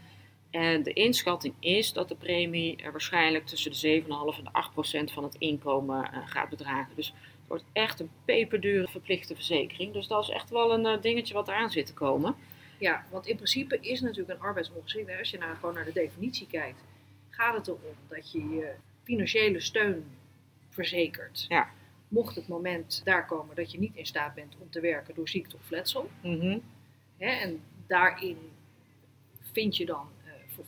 En 0.51 0.83
de 0.83 0.93
inschatting 0.93 1.55
is 1.59 1.93
dat 1.93 2.09
de 2.09 2.15
premie 2.15 2.77
er 2.77 2.91
waarschijnlijk 2.91 3.47
tussen 3.47 3.71
de 3.71 4.03
7,5 4.03 4.39
en 4.39 4.45
de 4.45 4.53
8 4.53 4.73
procent 4.73 5.13
van 5.13 5.25
het 5.25 5.35
inkomen 5.39 6.13
eh, 6.13 6.19
gaat 6.25 6.49
bedragen. 6.49 6.97
Dus 6.97 7.07
het 7.07 7.49
wordt 7.49 7.65
echt 7.73 8.01
een 8.01 8.11
peperdure 8.25 8.89
verplichte 8.89 9.35
verzekering. 9.35 9.93
Dus 9.93 10.07
dat 10.07 10.23
is 10.23 10.29
echt 10.29 10.51
wel 10.51 10.73
een 10.73 10.87
eh, 10.87 11.03
dingetje 11.03 11.35
wat 11.35 11.49
eraan 11.49 11.71
zit 11.71 11.87
te 11.87 11.95
komen. 11.95 12.35
Ja, 12.79 13.05
want 13.11 13.27
in 13.27 13.37
principe 13.37 13.79
is 13.81 14.01
natuurlijk 14.01 14.39
een 14.39 14.47
arbeidsongeschiktheid, 14.47 15.19
als 15.19 15.31
je 15.31 15.39
nou 15.39 15.57
gewoon 15.57 15.75
naar 15.75 15.85
de 15.85 15.93
definitie 15.93 16.47
kijkt, 16.47 16.81
gaat 17.31 17.57
het 17.57 17.67
erom 17.67 17.81
dat 18.09 18.33
je 18.33 18.49
je 18.49 18.73
financiële 19.03 19.61
steun 19.61 20.05
verzekert. 20.69 21.45
Ja. 21.49 21.71
Mocht 22.09 22.35
het 22.35 22.49
moment 22.49 23.01
daar 23.05 23.27
komen 23.27 23.57
dat 23.57 23.73
je 23.73 23.79
niet 23.79 23.97
in 23.97 24.07
staat 24.07 24.35
bent 24.35 24.57
om 24.59 24.71
te 24.71 24.81
werken 24.81 25.15
door 25.15 25.29
ziekte 25.29 25.57
of 25.57 25.71
letsel. 25.71 26.11
Hè, 27.17 27.31
en 27.31 27.63
daarin 27.87 28.39
vind 29.53 29.77
je 29.77 29.87
dan, 29.87 30.09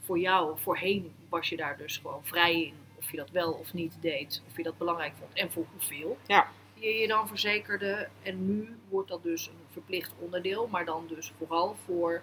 voor, 0.05 0.19
jou, 0.19 0.59
voorheen 0.59 1.13
was 1.29 1.49
je 1.49 1.57
daar 1.57 1.77
dus 1.77 1.97
gewoon 1.97 2.21
vrij 2.25 2.63
in 2.63 2.75
of 2.99 3.11
je 3.11 3.17
dat 3.17 3.31
wel 3.31 3.53
of 3.53 3.73
niet 3.73 3.97
deed, 4.01 4.43
of 4.51 4.57
je 4.57 4.63
dat 4.63 4.79
belangrijk 4.79 5.13
vond 5.19 5.33
en 5.35 5.53
voor 5.53 5.67
hoeveel 5.73 6.17
Ja. 6.27 6.49
je 6.75 6.89
je 6.95 7.07
dan 7.09 7.29
verzekerde. 7.29 8.09
En 8.23 8.47
nu 8.47 8.77
wordt 8.89 9.09
dat 9.09 9.23
dus 9.23 9.47
een 9.47 9.55
verplicht 9.71 10.13
onderdeel, 10.19 10.67
maar 10.67 10.85
dan 10.85 11.05
dus 11.09 11.33
vooral 11.39 11.77
voor 11.85 12.23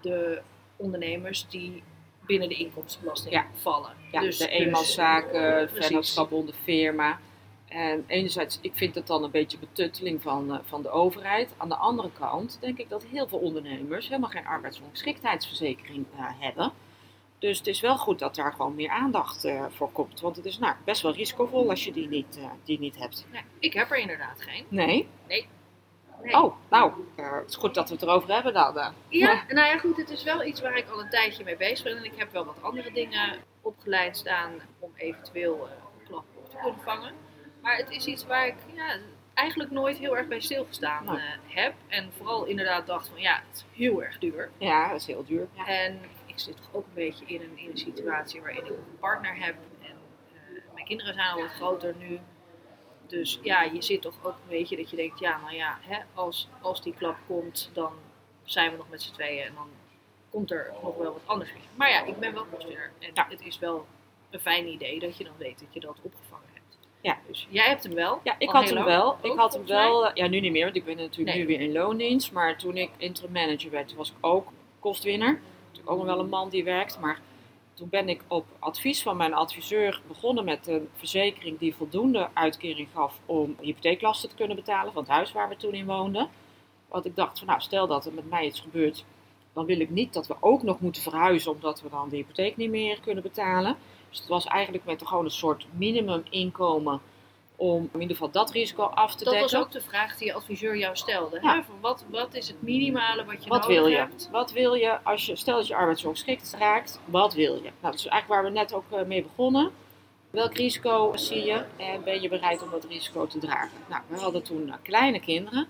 de 0.00 0.42
ondernemers 0.76 1.48
die 1.48 1.82
binnen 2.20 2.48
de 2.48 2.54
inkomstenbelasting 2.54 3.34
Ja. 3.34 3.46
vallen. 3.54 3.92
Ja, 4.12 4.20
dus, 4.20 4.38
de 4.38 4.44
dus- 4.44 4.52
eenmanszaken, 4.52 5.66
precies. 5.66 5.86
vennootschap 5.86 6.32
onder 6.32 6.54
firma. 6.54 7.18
En 7.68 8.04
enerzijds, 8.06 8.58
ik 8.60 8.72
vind 8.74 8.94
het 8.94 9.06
dan 9.06 9.22
een 9.24 9.30
beetje 9.30 9.58
betutteling 9.58 10.22
van, 10.22 10.52
eh, 10.52 10.58
van 10.64 10.82
de 10.82 10.90
overheid. 10.90 11.54
Aan 11.56 11.68
de 11.68 11.76
andere 11.76 12.10
kant 12.18 12.58
denk 12.60 12.78
ik 12.78 12.88
dat 12.88 13.04
heel 13.04 13.28
veel 13.28 13.38
ondernemers 13.38 14.08
helemaal 14.08 14.30
geen 14.30 14.46
arbeidsongeschiktheidsverzekering 14.46 16.06
eh, 16.16 16.24
hebben. 16.38 16.72
Dus 17.38 17.58
het 17.58 17.66
is 17.66 17.80
wel 17.80 17.96
goed 17.98 18.18
dat 18.18 18.34
daar 18.34 18.52
gewoon 18.52 18.74
meer 18.74 18.88
aandacht 18.90 19.44
eh, 19.44 19.64
voor 19.70 19.92
komt. 19.92 20.20
Want 20.20 20.36
het 20.36 20.44
is 20.44 20.58
nou, 20.58 20.74
best 20.84 21.02
wel 21.02 21.12
risicovol 21.12 21.70
als 21.70 21.84
je 21.84 21.92
die 21.92 22.08
niet, 22.08 22.38
die 22.64 22.78
niet 22.78 22.98
hebt. 22.98 23.26
Nee, 23.32 23.42
ik 23.58 23.72
heb 23.72 23.90
er 23.90 23.96
inderdaad 23.98 24.42
geen. 24.42 24.64
Nee? 24.68 25.08
Nee. 25.28 25.48
Oh, 26.30 26.54
nou, 26.70 26.92
het 27.16 27.48
is 27.50 27.56
goed 27.56 27.74
dat 27.74 27.88
we 27.88 27.94
het 27.94 28.02
erover 28.02 28.32
hebben 28.34 28.52
dan. 28.52 28.78
eh. 28.78 28.88
Ja, 29.08 29.44
nou 29.48 29.66
ja, 29.66 29.78
goed, 29.78 29.96
het 29.96 30.10
is 30.10 30.22
wel 30.22 30.44
iets 30.44 30.60
waar 30.60 30.76
ik 30.76 30.88
al 30.88 31.00
een 31.00 31.10
tijdje 31.10 31.44
mee 31.44 31.56
bezig 31.56 31.84
ben. 31.84 31.96
En 31.96 32.04
ik 32.04 32.12
heb 32.16 32.32
wel 32.32 32.44
wat 32.44 32.62
andere 32.62 32.92
dingen 32.92 33.38
opgeleid 33.62 34.16
staan 34.16 34.50
om 34.78 34.90
eventueel 34.96 35.68
klap 36.06 36.24
op 36.34 36.50
te 36.50 36.56
kunnen 36.62 36.80
vangen. 36.84 37.12
Maar 37.64 37.76
het 37.76 37.90
is 37.90 38.06
iets 38.06 38.26
waar 38.26 38.46
ik 38.46 38.54
ja, 38.74 38.96
eigenlijk 39.34 39.70
nooit 39.70 39.98
heel 39.98 40.16
erg 40.16 40.26
bij 40.28 40.40
stilgestaan 40.40 41.04
Nou. 41.04 41.18
eh, 41.18 41.24
heb. 41.46 41.74
En 41.88 42.10
vooral 42.16 42.44
inderdaad 42.44 42.86
dacht 42.86 43.08
van 43.08 43.20
ja, 43.20 43.42
het 43.48 43.56
is 43.56 43.64
heel 43.78 44.02
erg 44.02 44.18
duur. 44.18 44.50
Ja, 44.58 44.88
dat 44.88 45.00
is 45.00 45.06
heel 45.06 45.24
duur. 45.24 45.48
Ja. 45.54 45.66
En 45.66 46.00
ik 46.26 46.38
zit 46.38 46.56
toch 46.56 46.68
ook 46.72 46.86
een 46.86 46.94
beetje 46.94 47.24
in 47.26 47.40
een, 47.40 47.58
in 47.58 47.70
een 47.70 47.78
situatie 47.78 48.40
waarin 48.40 48.64
ik 48.64 48.68
een 48.70 48.96
partner 49.00 49.36
heb. 49.44 49.54
En 49.82 49.96
eh, 50.32 50.74
mijn 50.74 50.86
kinderen 50.86 51.14
zijn 51.14 51.28
al 51.32 51.40
wat 51.40 51.50
groter 51.50 51.94
nu. 51.98 52.18
Dus 53.06 53.38
ja, 53.42 53.62
je 53.62 53.82
zit 53.82 54.02
toch 54.02 54.14
ook 54.22 54.32
een 54.32 54.48
beetje 54.48 54.76
dat 54.76 54.90
je 54.90 54.96
denkt, 54.96 55.18
ja, 55.18 55.40
nou 55.40 55.54
ja, 55.54 55.78
hè, 55.80 55.98
als, 56.14 56.48
als 56.60 56.82
die 56.82 56.94
klap 56.94 57.16
komt, 57.26 57.70
dan 57.72 57.92
zijn 58.42 58.70
we 58.70 58.76
nog 58.76 58.88
met 58.90 59.02
z'n 59.02 59.12
tweeën. 59.12 59.44
En 59.46 59.54
dan 59.54 59.68
komt 60.30 60.50
er 60.50 60.72
nog 60.82 60.96
wel 60.96 61.12
wat 61.12 61.22
anders. 61.24 61.50
Maar 61.74 61.90
ja, 61.90 62.04
ik 62.04 62.18
ben 62.18 62.34
wel 62.34 62.44
kostwinner. 62.44 62.90
En 62.98 63.10
Ja. 63.14 63.26
het 63.28 63.40
is 63.40 63.58
wel 63.58 63.86
een 64.30 64.40
fijn 64.40 64.66
idee 64.68 64.98
dat 65.00 65.16
je 65.16 65.24
dan 65.24 65.32
weet 65.38 65.58
dat 65.58 65.68
je 65.74 65.80
dat 65.80 65.96
opgevangen 66.02 66.44
hebt. 66.52 66.53
Ja. 67.04 67.18
Dus 67.26 67.46
jij 67.50 67.66
hebt 67.66 67.82
hem 67.82 67.94
wel. 67.94 68.20
Ja, 68.22 68.34
ik 68.38 68.50
had 68.50 68.64
hem 68.64 68.74
lang, 68.74 68.86
wel. 68.86 69.06
ook, 69.12 69.24
Ik 69.24 69.38
had 69.38 69.52
hem 69.52 69.62
mij. 69.66 69.76
wel. 69.76 70.06
eh, 70.06 70.14
Ja, 70.14 70.26
nu 70.26 70.40
niet 70.40 70.52
meer, 70.52 70.64
want 70.64 70.76
ik 70.76 70.84
ben 70.84 70.96
natuurlijk 70.96 71.36
Nee. 71.36 71.38
nu 71.38 71.46
weer 71.46 71.60
in 71.60 71.72
loondienst. 71.72 72.32
Maar 72.32 72.56
toen 72.58 72.76
ik 72.76 72.90
interim 72.96 73.32
manager 73.32 73.70
werd, 73.70 73.88
toen 73.88 73.96
was 73.96 74.08
ik 74.10 74.16
ook 74.20 74.48
kostwinner. 74.78 75.40
Natuurlijk 75.66 75.90
ook 75.90 75.96
nog 75.96 76.06
wel 76.06 76.18
een 76.18 76.28
man 76.28 76.48
die 76.48 76.64
werkt. 76.64 77.00
Maar 77.00 77.20
toen 77.74 77.88
ben 77.88 78.08
ik 78.08 78.22
op 78.28 78.46
advies 78.58 79.02
van 79.02 79.16
mijn 79.16 79.34
adviseur 79.34 80.00
begonnen 80.08 80.44
met 80.44 80.66
een 80.66 80.88
verzekering 80.96 81.58
die 81.58 81.74
voldoende 81.74 82.28
uitkering 82.32 82.88
gaf 82.94 83.18
om 83.26 83.56
hypotheeklasten 83.60 84.28
te 84.28 84.34
kunnen 84.34 84.56
betalen 84.56 84.92
van 84.92 85.02
het 85.02 85.10
huis 85.12 85.32
waar 85.32 85.48
we 85.48 85.56
toen 85.56 85.74
in 85.74 85.86
woonden. 85.86 86.28
Want 86.88 87.04
ik 87.04 87.16
dacht 87.16 87.38
van 87.38 87.46
nou, 87.48 87.60
stel 87.60 87.86
dat 87.86 88.06
er 88.06 88.12
met 88.12 88.30
mij 88.30 88.46
iets 88.46 88.60
gebeurt, 88.60 89.04
dan 89.52 89.64
wil 89.64 89.80
ik 89.80 89.90
niet 89.90 90.12
dat 90.12 90.26
we 90.26 90.34
ook 90.40 90.62
nog 90.62 90.80
moeten 90.80 91.02
verhuizen 91.02 91.52
omdat 91.52 91.80
we 91.82 91.88
dan 91.90 92.08
de 92.08 92.16
hypotheek 92.16 92.56
niet 92.56 92.70
meer 92.70 93.00
kunnen 93.00 93.22
betalen. 93.22 93.76
Dus 94.14 94.22
het 94.22 94.32
was 94.32 94.44
eigenlijk 94.46 94.84
met 94.84 95.06
gewoon 95.06 95.24
een 95.24 95.30
soort 95.30 95.66
minimuminkomen 95.72 97.00
om 97.56 97.88
in 97.92 98.00
ieder 98.00 98.16
geval 98.16 98.30
dat 98.30 98.50
risico 98.50 98.82
af 98.82 99.14
te 99.14 99.24
Dat 99.24 99.32
dekken. 99.32 99.52
was 99.52 99.66
ook 99.66 99.72
de 99.72 99.80
vraag 99.80 100.16
die 100.16 100.26
je 100.26 100.34
adviseur 100.34 100.76
jou 100.76 100.96
stelde. 100.96 101.38
Ja. 101.42 101.54
Hè? 101.54 101.62
Van 101.62 101.74
wat, 101.80 102.04
wat 102.10 102.34
is 102.34 102.48
het 102.48 102.62
minimale 102.62 103.24
wat 103.24 103.44
je 103.44 103.48
Wat 103.48 103.60
nodig 103.60 103.76
wil 103.76 103.86
je? 103.86 103.96
hebt? 103.96 104.28
Wat 104.32 104.52
wil 104.52 104.74
je 104.74 105.02
als 105.02 105.26
je, 105.26 105.36
stel 105.36 105.56
dat 105.56 105.66
je 105.66 105.74
arbeidsongeschikt 105.74 106.54
raakt, 106.58 107.00
wat 107.04 107.34
wil 107.34 107.54
je? 107.54 107.60
Nou, 107.62 107.72
dat 107.80 107.94
is 107.94 108.06
eigenlijk 108.06 108.42
waar 108.42 108.52
we 108.52 108.58
net 108.58 108.74
ook 108.74 108.84
eh, 108.90 109.02
mee 109.02 109.22
begonnen. 109.22 109.70
Welk 110.30 110.54
risico 110.54 111.12
zie 111.16 111.44
je 111.44 111.64
en 111.76 112.02
ben 112.04 112.20
je 112.22 112.28
bereid 112.28 112.62
om 112.62 112.70
dat 112.70 112.84
risico 112.84 113.26
te 113.26 113.38
dragen? 113.38 113.78
Nou, 113.88 114.02
we 114.08 114.16
hadden 114.18 114.42
toen 114.42 114.68
eh, 114.68 114.74
kleine 114.82 115.20
kinderen. 115.20 115.66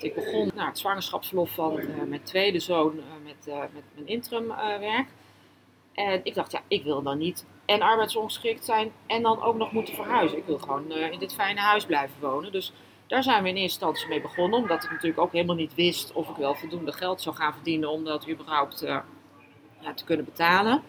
Ik 0.00 0.14
begon 0.14 0.50
nou, 0.54 0.68
het 0.68 0.78
zwangerschapsverlof 0.78 1.50
van 1.50 1.78
eh, 1.78 1.86
mijn 2.06 2.22
tweede 2.22 2.60
zoon 2.60 3.00
met, 3.24 3.46
met 3.72 3.82
mijn 3.94 4.06
interim 4.06 4.50
eh, 4.50 4.78
werk. 4.78 5.08
En 5.92 6.20
ik 6.22 6.34
dacht, 6.34 6.52
ja, 6.52 6.60
ik 6.68 6.82
wil 6.84 7.02
dan 7.02 7.18
niet 7.18 7.44
en 7.64 7.82
arbeidsongeschikt 7.82 8.64
zijn 8.64 8.92
en 9.06 9.22
dan 9.22 9.42
ook 9.42 9.56
nog 9.56 9.72
moeten 9.72 9.94
verhuizen. 9.94 10.38
Ik 10.38 10.44
wil 10.46 10.58
gewoon 10.58 10.90
eh, 10.90 11.10
in 11.10 11.18
dit 11.18 11.34
fijne 11.34 11.60
huis 11.60 11.86
blijven 11.86 12.20
wonen. 12.20 12.52
Dus 12.52 12.72
daar 13.06 13.22
zijn 13.22 13.42
we 13.42 13.48
in 13.48 13.56
eerste 13.56 13.78
instantie 13.78 14.08
mee 14.08 14.20
begonnen, 14.20 14.60
omdat 14.60 14.84
ik 14.84 14.90
natuurlijk 14.90 15.20
ook 15.20 15.32
helemaal 15.32 15.56
niet 15.56 15.74
wist 15.74 16.12
of 16.12 16.28
ik 16.28 16.36
wel 16.36 16.54
voldoende 16.54 16.92
geld 16.92 17.20
zou 17.20 17.36
gaan 17.36 17.52
verdienen 17.52 17.90
om 17.90 18.04
dat 18.04 18.28
überhaupt 18.28 18.82
eh, 18.82 18.98
te 19.94 20.04
kunnen 20.04 20.24
betalen. 20.24 20.82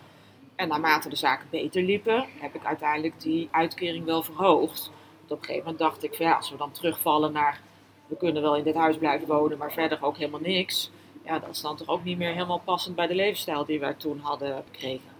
En 0.55 0.67
naarmate 0.67 1.09
de 1.09 1.15
zaken 1.15 1.47
beter 1.49 1.81
liepen, 1.81 2.25
heb 2.39 2.55
ik 2.55 2.65
uiteindelijk 2.65 3.21
die 3.21 3.47
uitkering 3.51 4.05
wel 4.05 4.23
verhoogd. 4.23 4.91
Op 5.23 5.39
een 5.39 5.45
gegeven 5.45 5.63
moment 5.63 5.79
dacht 5.79 6.03
ik, 6.03 6.13
ja, 6.13 6.33
als 6.35 6.51
we 6.51 6.57
dan 6.57 6.71
terugvallen 6.71 7.31
naar, 7.31 7.61
we 8.07 8.17
kunnen 8.17 8.41
wel 8.41 8.55
in 8.55 8.63
dit 8.63 8.75
huis 8.75 8.97
blijven 8.97 9.27
wonen, 9.27 9.57
maar 9.57 9.71
verder 9.71 9.97
ook 10.01 10.17
helemaal 10.17 10.39
niks. 10.39 10.91
Ja, 11.25 11.39
dat 11.39 11.49
is 11.49 11.61
dan 11.61 11.77
toch 11.77 11.87
ook 11.87 12.03
niet 12.03 12.17
meer 12.17 12.33
helemaal 12.33 12.61
passend 12.65 12.95
bij 12.95 13.07
de 13.07 13.15
levensstijl 13.15 13.65
die 13.65 13.79
wij 13.79 13.93
toen 13.93 14.19
hadden 14.19 14.63
gekregen. 14.71 15.12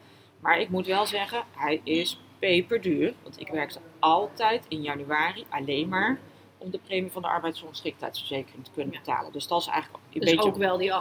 Maar 0.44 0.60
ik 0.60 0.70
moet 0.70 0.86
wel 0.88 1.06
zeggen, 1.06 1.44
hij 1.56 1.82
is 1.84 2.20
peperduur. 2.40 3.14
Want 3.24 3.40
ik 3.40 3.48
werkte 3.48 3.80
altijd 4.00 4.66
in 4.68 4.82
januari 4.82 5.46
alleen 5.50 5.88
maar 5.90 6.20
om 6.58 6.72
de 6.72 6.80
premie 6.80 7.12
van 7.12 7.22
de 7.22 7.28
arbeidsongeschiktheidsverzekering 7.28 8.66
te 8.66 8.72
kunnen 8.74 8.92
betalen. 8.92 9.32
Dus 9.32 9.48
dat 9.48 9.62
is 9.62 9.68
eigenlijk 9.68 10.04
een 10.14 10.20
Dus 10.20 10.30
beetje... 10.32 10.50
ook 10.50 10.56
wel 10.58 10.78
die 10.78 10.92
8% 10.92 10.94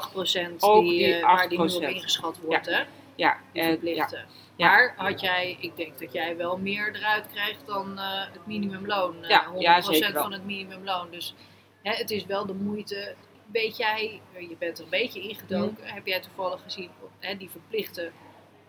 Ook 0.58 0.82
die, 0.82 0.90
die 0.98 1.14
eh, 1.14 1.22
waar 1.22 1.48
die 1.48 1.60
nu 1.60 1.68
8%. 1.68 1.74
op 1.74 1.82
ingeschat 1.82 2.38
wordt, 2.40 2.66
hè? 2.66 2.82
ja, 3.14 3.38
Die 3.52 3.62
en, 3.62 3.78
ja. 3.82 4.08
Ja. 4.56 4.68
Maar 4.68 4.94
had 4.96 5.20
jij, 5.20 5.56
ik 5.60 5.76
denk 5.76 5.98
dat 5.98 6.12
jij 6.12 6.36
wel 6.36 6.58
meer 6.58 6.96
eruit 6.96 7.26
krijgt 7.32 7.66
dan 7.66 7.98
eh, 7.98 8.04
het 8.32 8.46
minimumloon. 8.46 9.22
eh, 9.22 9.28
Ja, 9.28 9.46
100% 9.54 9.58
ja, 9.58 9.80
zeker 9.80 10.12
wel. 10.12 10.22
van 10.22 10.32
het 10.32 10.44
minimumloon. 10.44 11.10
Dus 11.10 11.34
hè, 11.82 11.92
het 11.92 12.10
is 12.10 12.26
wel 12.26 12.46
de 12.46 12.54
moeite. 12.54 13.14
Weet 13.52 13.76
jij, 13.76 14.20
eh, 14.34 14.48
je 14.48 14.56
bent 14.58 14.78
er 14.78 14.84
een 14.84 14.90
beetje 14.90 15.20
ingedoken. 15.20 15.84
Mhm. 15.84 15.94
Heb 15.94 16.06
jij 16.06 16.20
toevallig 16.20 16.62
gezien 16.62 16.90
hè, 17.18 17.36
die 17.36 17.50
verplichte 17.50 18.10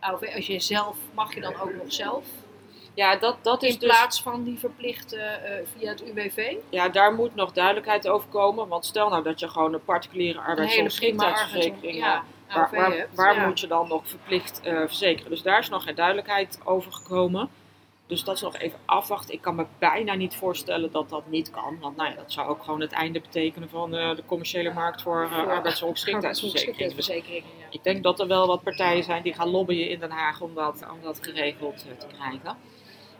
AOV? 0.03 0.31
Als 0.35 0.47
je 0.47 0.59
zelf, 0.59 0.97
mag 1.13 1.33
je 1.33 1.41
dan 1.41 1.59
ook 1.59 1.73
nog 1.73 1.93
zelf? 1.93 2.25
ja, 2.93 3.15
dat, 3.15 3.37
dat 3.41 3.63
is 3.63 3.73
In 3.73 3.79
dus... 3.79 3.89
plaats 3.89 4.21
van 4.21 4.43
die 4.43 4.59
verplichte 4.59 5.17
eh, 5.17 5.65
via 5.77 5.89
het 5.89 6.03
UWV? 6.03 6.55
Ja, 6.69 6.89
daar 6.89 7.13
moet 7.13 7.35
nog 7.35 7.51
duidelijkheid 7.51 8.07
over 8.07 8.29
komen. 8.29 8.67
Want 8.67 8.85
stel 8.85 9.09
nou 9.09 9.23
dat 9.23 9.39
je 9.39 9.47
gewoon 9.47 9.73
een 9.73 9.83
particuliere 9.83 10.39
arbeidsongeschiktheidsverzekering 10.39 11.97
ja, 11.97 12.23
Waar, 12.53 12.69
waar, 12.71 12.91
hebt. 12.91 13.15
waar 13.15 13.35
ja. 13.35 13.45
moet 13.45 13.59
je 13.59 13.67
dan 13.67 13.87
nog 13.87 14.07
verplicht 14.07 14.61
eh, 14.63 14.77
verzekeren? 14.77 15.29
Dus 15.29 15.41
daar 15.41 15.59
is 15.59 15.69
nog 15.69 15.83
geen 15.83 15.95
duidelijkheid 15.95 16.59
over 16.63 16.93
gekomen. 16.93 17.49
Dus 18.13 18.23
dat 18.23 18.35
is 18.35 18.41
nog 18.41 18.57
even 18.57 18.79
afwachten. 18.85 19.33
Ik 19.33 19.41
kan 19.41 19.55
me 19.55 19.65
bijna 19.79 20.13
niet 20.13 20.35
voorstellen 20.35 20.91
dat 20.91 21.09
dat 21.09 21.27
niet 21.27 21.51
kan. 21.51 21.77
Want 21.79 21.95
nou 21.95 22.09
ja, 22.09 22.15
dat 22.15 22.31
zou 22.31 22.47
ook 22.49 22.63
gewoon 22.63 22.81
het 22.81 22.91
einde 22.91 23.19
betekenen 23.21 23.69
van 23.69 23.95
eh, 23.95 24.15
de 24.15 24.23
commerciële 24.25 24.73
markt 24.73 25.01
voor, 25.01 25.23
eh 25.31 25.47
arbeidsongeschiktheidsverzekeringen. 25.47 26.95
Dus 26.95 27.07
arbeidsongeschiktheidsverzekeringen, 27.09 27.57
ja. 27.59 27.65
ik 27.69 27.83
denk 27.83 28.03
dat 28.03 28.19
er 28.19 28.27
wel 28.27 28.47
wat 28.47 28.63
partijen 28.63 29.03
zijn 29.03 29.23
die 29.23 29.33
gaan 29.33 29.49
lobbyen 29.49 29.89
in 29.89 29.99
Den 29.99 30.11
Haag 30.11 30.41
om 30.41 30.53
dat, 30.55 30.85
om 30.91 31.01
dat 31.01 31.19
geregeld 31.21 31.85
eh, 31.89 31.97
te 31.97 32.07
krijgen. 32.15 32.57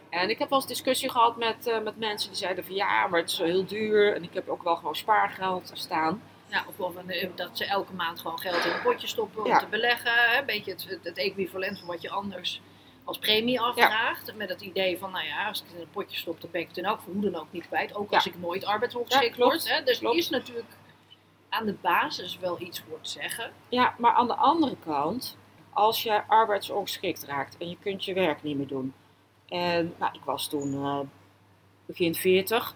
En 0.10 0.30
ik 0.30 0.40
heb 0.40 0.50
wel 0.50 0.58
eens 0.60 0.68
discussie 0.68 1.10
gehad 1.10 1.38
met, 1.38 1.68
eh, 1.68 1.80
met 1.84 1.98
mensen 1.98 2.30
die 2.30 2.38
zeiden 2.38 2.66
van 2.66 2.76
ja, 2.76 3.08
maar 3.08 3.20
het 3.20 3.30
is 3.30 3.36
zo 3.36 3.44
heel 3.46 3.66
duur. 3.66 4.16
En 4.16 4.24
ik 4.24 4.34
heb 4.34 4.50
ook 4.50 4.64
wel 4.64 4.76
gewoon 4.76 4.96
spaargeld 4.96 5.72
staan. 5.74 6.22
Ja, 6.48 6.66
of, 6.68 6.80
of 6.80 6.96
een- 6.96 7.32
dat 7.36 7.58
ze 7.58 7.66
elke 7.66 7.94
maand 7.94 8.20
gewoon 8.20 8.40
geld 8.40 8.66
in 8.66 8.72
een 8.72 8.82
potje 8.82 9.08
stoppen 9.08 9.42
om 9.44 9.48
Ja. 9.48 9.58
te 9.60 9.66
beleggen. 9.70 10.38
Een 10.40 10.46
beetje 10.46 10.72
het, 10.72 10.86
het, 10.90 11.00
het 11.04 11.18
equivalent 11.18 11.80
van 11.80 11.88
wat 11.88 12.02
je 12.02 12.10
anders 12.10 12.62
als 13.04 13.18
premie 13.18 13.62
afdraagt. 13.62 14.36
Met 14.36 14.50
het 14.50 14.62
idee 14.62 14.98
van, 14.98 15.12
nou 15.12 15.26
ja, 15.26 15.48
als 15.48 15.60
ik 15.60 15.66
het 15.66 15.76
in 15.76 15.82
een 15.82 15.90
potje 15.90 16.18
stop, 16.18 16.42
dan 16.42 16.50
ben 16.52 16.62
ik 16.62 16.68
het 16.68 16.76
dan 16.76 16.86
ook 16.94 17.02
voor 17.02 17.14
hoe 17.14 17.22
dan 17.22 17.36
ook 17.36 17.52
niet 17.52 17.68
kwijt. 17.68 17.96
Ook 17.96 18.14
als 18.14 18.26
ik 18.26 18.40
nooit 18.40 18.66
arbeidsongeschikt 18.66 19.38
Ja, 19.38 19.44
word. 19.44 19.70
Hè. 19.70 19.84
Dus 19.84 20.00
klopt. 20.00 20.14
er 20.14 20.20
is 20.22 20.30
natuurlijk 20.30 20.76
aan 21.50 21.66
de 21.66 21.76
basis 21.82 22.38
wel 22.38 22.62
iets 22.62 22.84
voor 22.88 23.02
te 23.02 23.10
zeggen. 23.10 23.52
Ja, 23.70 23.96
maar 23.98 24.14
aan 24.14 24.28
de 24.28 24.36
andere 24.36 24.76
kant, 24.86 25.38
als 25.70 26.04
je 26.04 26.28
arbeidsongeschikt 26.28 27.24
raakt 27.24 27.58
en 27.58 27.70
je 27.70 27.78
kunt 27.80 28.06
je 28.06 28.14
werk 28.14 28.44
niet 28.44 28.58
meer 28.58 28.68
doen. 28.68 28.94
En 29.48 29.94
nou, 30.00 30.14
ik 30.14 30.24
was 30.24 30.48
toen 30.48 30.74
eh, 30.74 31.00
begin 31.86 32.16
40. 32.16 32.76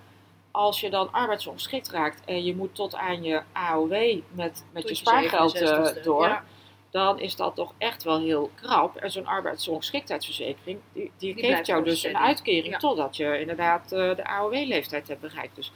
Als 0.51 0.79
je 0.79 0.89
dan 0.89 1.11
arbeidsongeschikt 1.11 1.89
raakt 1.89 2.25
en 2.25 2.43
je 2.43 2.55
moet 2.55 2.75
tot 2.75 2.95
aan 2.95 3.23
je 3.23 3.41
AOW 3.51 4.21
met, 4.31 4.65
met 4.71 4.89
je 4.89 4.95
spaargeld 4.95 5.55
eh, 5.55 5.93
67ste, 5.93 6.03
door. 6.03 6.43
Dan 6.89 7.19
is 7.19 7.35
dat 7.35 7.55
toch 7.55 7.73
echt 7.77 8.03
wel 8.03 8.19
heel 8.19 8.51
krap. 8.55 8.95
En 8.95 9.11
zo'n 9.11 9.25
arbeidsongeschiktheidsverzekering, 9.25 10.79
die, 10.93 11.11
die, 11.17 11.35
geeft 11.35 11.65
jou 11.65 11.83
dus 11.83 12.03
een 12.03 12.17
uitkering 12.17 12.73
Ja. 12.73 12.77
totdat 12.77 13.15
je 13.15 13.39
inderdaad 13.39 13.91
eh, 13.91 14.15
de 14.15 14.25
AOW-leeftijd 14.25 15.07
hebt 15.07 15.21
bereikt. 15.21 15.55
Dus 15.55 15.71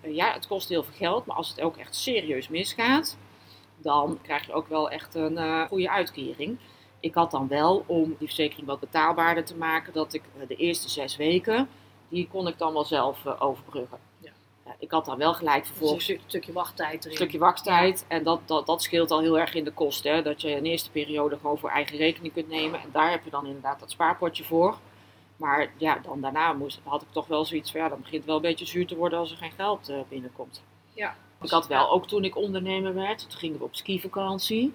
eh, 0.00 0.14
ja, 0.14 0.32
het 0.32 0.46
kost 0.46 0.68
heel 0.68 0.82
veel 0.82 0.94
geld, 0.96 1.26
maar 1.26 1.36
als 1.36 1.48
het 1.48 1.60
ook 1.60 1.76
echt 1.76 1.94
serieus 1.94 2.48
misgaat, 2.48 3.16
dan 3.76 4.18
krijg 4.22 4.46
je 4.46 4.52
ook 4.52 4.68
wel 4.68 4.90
echt 4.90 5.14
een 5.14 5.38
eh, 5.38 5.62
goede 5.66 5.90
uitkering. 5.90 6.58
Ik 7.00 7.14
had 7.14 7.30
dan 7.30 7.48
wel, 7.48 7.84
om 7.86 8.16
die 8.18 8.26
verzekering 8.26 8.66
wat 8.66 8.80
betaalbaarder 8.80 9.44
te 9.44 9.56
maken, 9.56 9.92
dat 9.92 10.14
ik 10.14 10.22
de 10.48 10.56
eerste 10.56 10.88
zes 10.88 11.16
weken, 11.16 11.68
die 12.08 12.28
kon 12.28 12.48
ik 12.48 12.58
dan 12.58 12.72
wel 12.72 12.84
zelf 12.84 13.26
overbruggen. 13.26 13.98
Ik 14.78 14.90
had 14.90 15.04
dan 15.04 15.18
wel 15.18 15.34
gelijk 15.34 15.58
Dus 15.60 15.68
een 15.68 15.74
vervolgens 15.74 16.04
stuk- 16.04 16.20
stukje 16.26 16.52
wachttijd 16.52 16.98
erin. 16.98 17.10
een 17.10 17.16
stukje 17.16 17.38
wachttijd. 17.38 18.04
En 18.08 18.22
dat, 18.24 18.40
dat, 18.44 18.66
dat 18.66 18.82
scheelt 18.82 19.10
al 19.10 19.20
heel 19.20 19.38
erg 19.38 19.54
in 19.54 19.64
de 19.64 19.70
kosten. 19.72 20.24
Dat 20.24 20.40
je 20.40 20.56
een 20.56 20.64
eerste 20.66 20.90
periode 20.90 21.36
gewoon 21.36 21.58
voor 21.58 21.70
eigen 21.70 21.96
rekening 21.96 22.32
kunt 22.32 22.48
nemen. 22.48 22.80
En 22.80 22.88
daar 22.92 23.10
heb 23.10 23.24
je 23.24 23.30
dan 23.30 23.46
inderdaad 23.46 23.80
dat 23.80 23.90
spaarpotje 23.90 24.44
voor. 24.44 24.78
Maar 25.36 25.72
ja, 25.76 25.98
dan 26.02 26.20
daarna 26.20 26.52
moest, 26.52 26.80
had 26.84 27.02
ik 27.02 27.08
toch 27.10 27.26
wel 27.26 27.44
zoiets 27.44 27.70
van, 27.70 27.80
ja, 27.80 27.88
dan 27.88 27.98
begint 27.98 28.16
het 28.16 28.26
wel 28.26 28.36
een 28.36 28.42
beetje 28.42 28.66
zuur 28.66 28.86
te 28.86 28.96
worden 28.96 29.18
als 29.18 29.30
er 29.30 29.36
geen 29.36 29.52
geld 29.56 29.88
eh, 29.88 29.96
binnenkomt. 30.08 30.62
Ja. 30.92 31.16
Ik 31.42 31.50
had 31.50 31.66
wel, 31.66 31.90
ook 31.90 32.06
toen 32.08 32.24
ik 32.24 32.36
ondernemer 32.36 32.94
werd, 32.94 33.18
toen 33.30 33.38
gingen 33.38 33.58
we 33.58 33.64
op 33.64 33.74
skivakantie. 33.76 34.74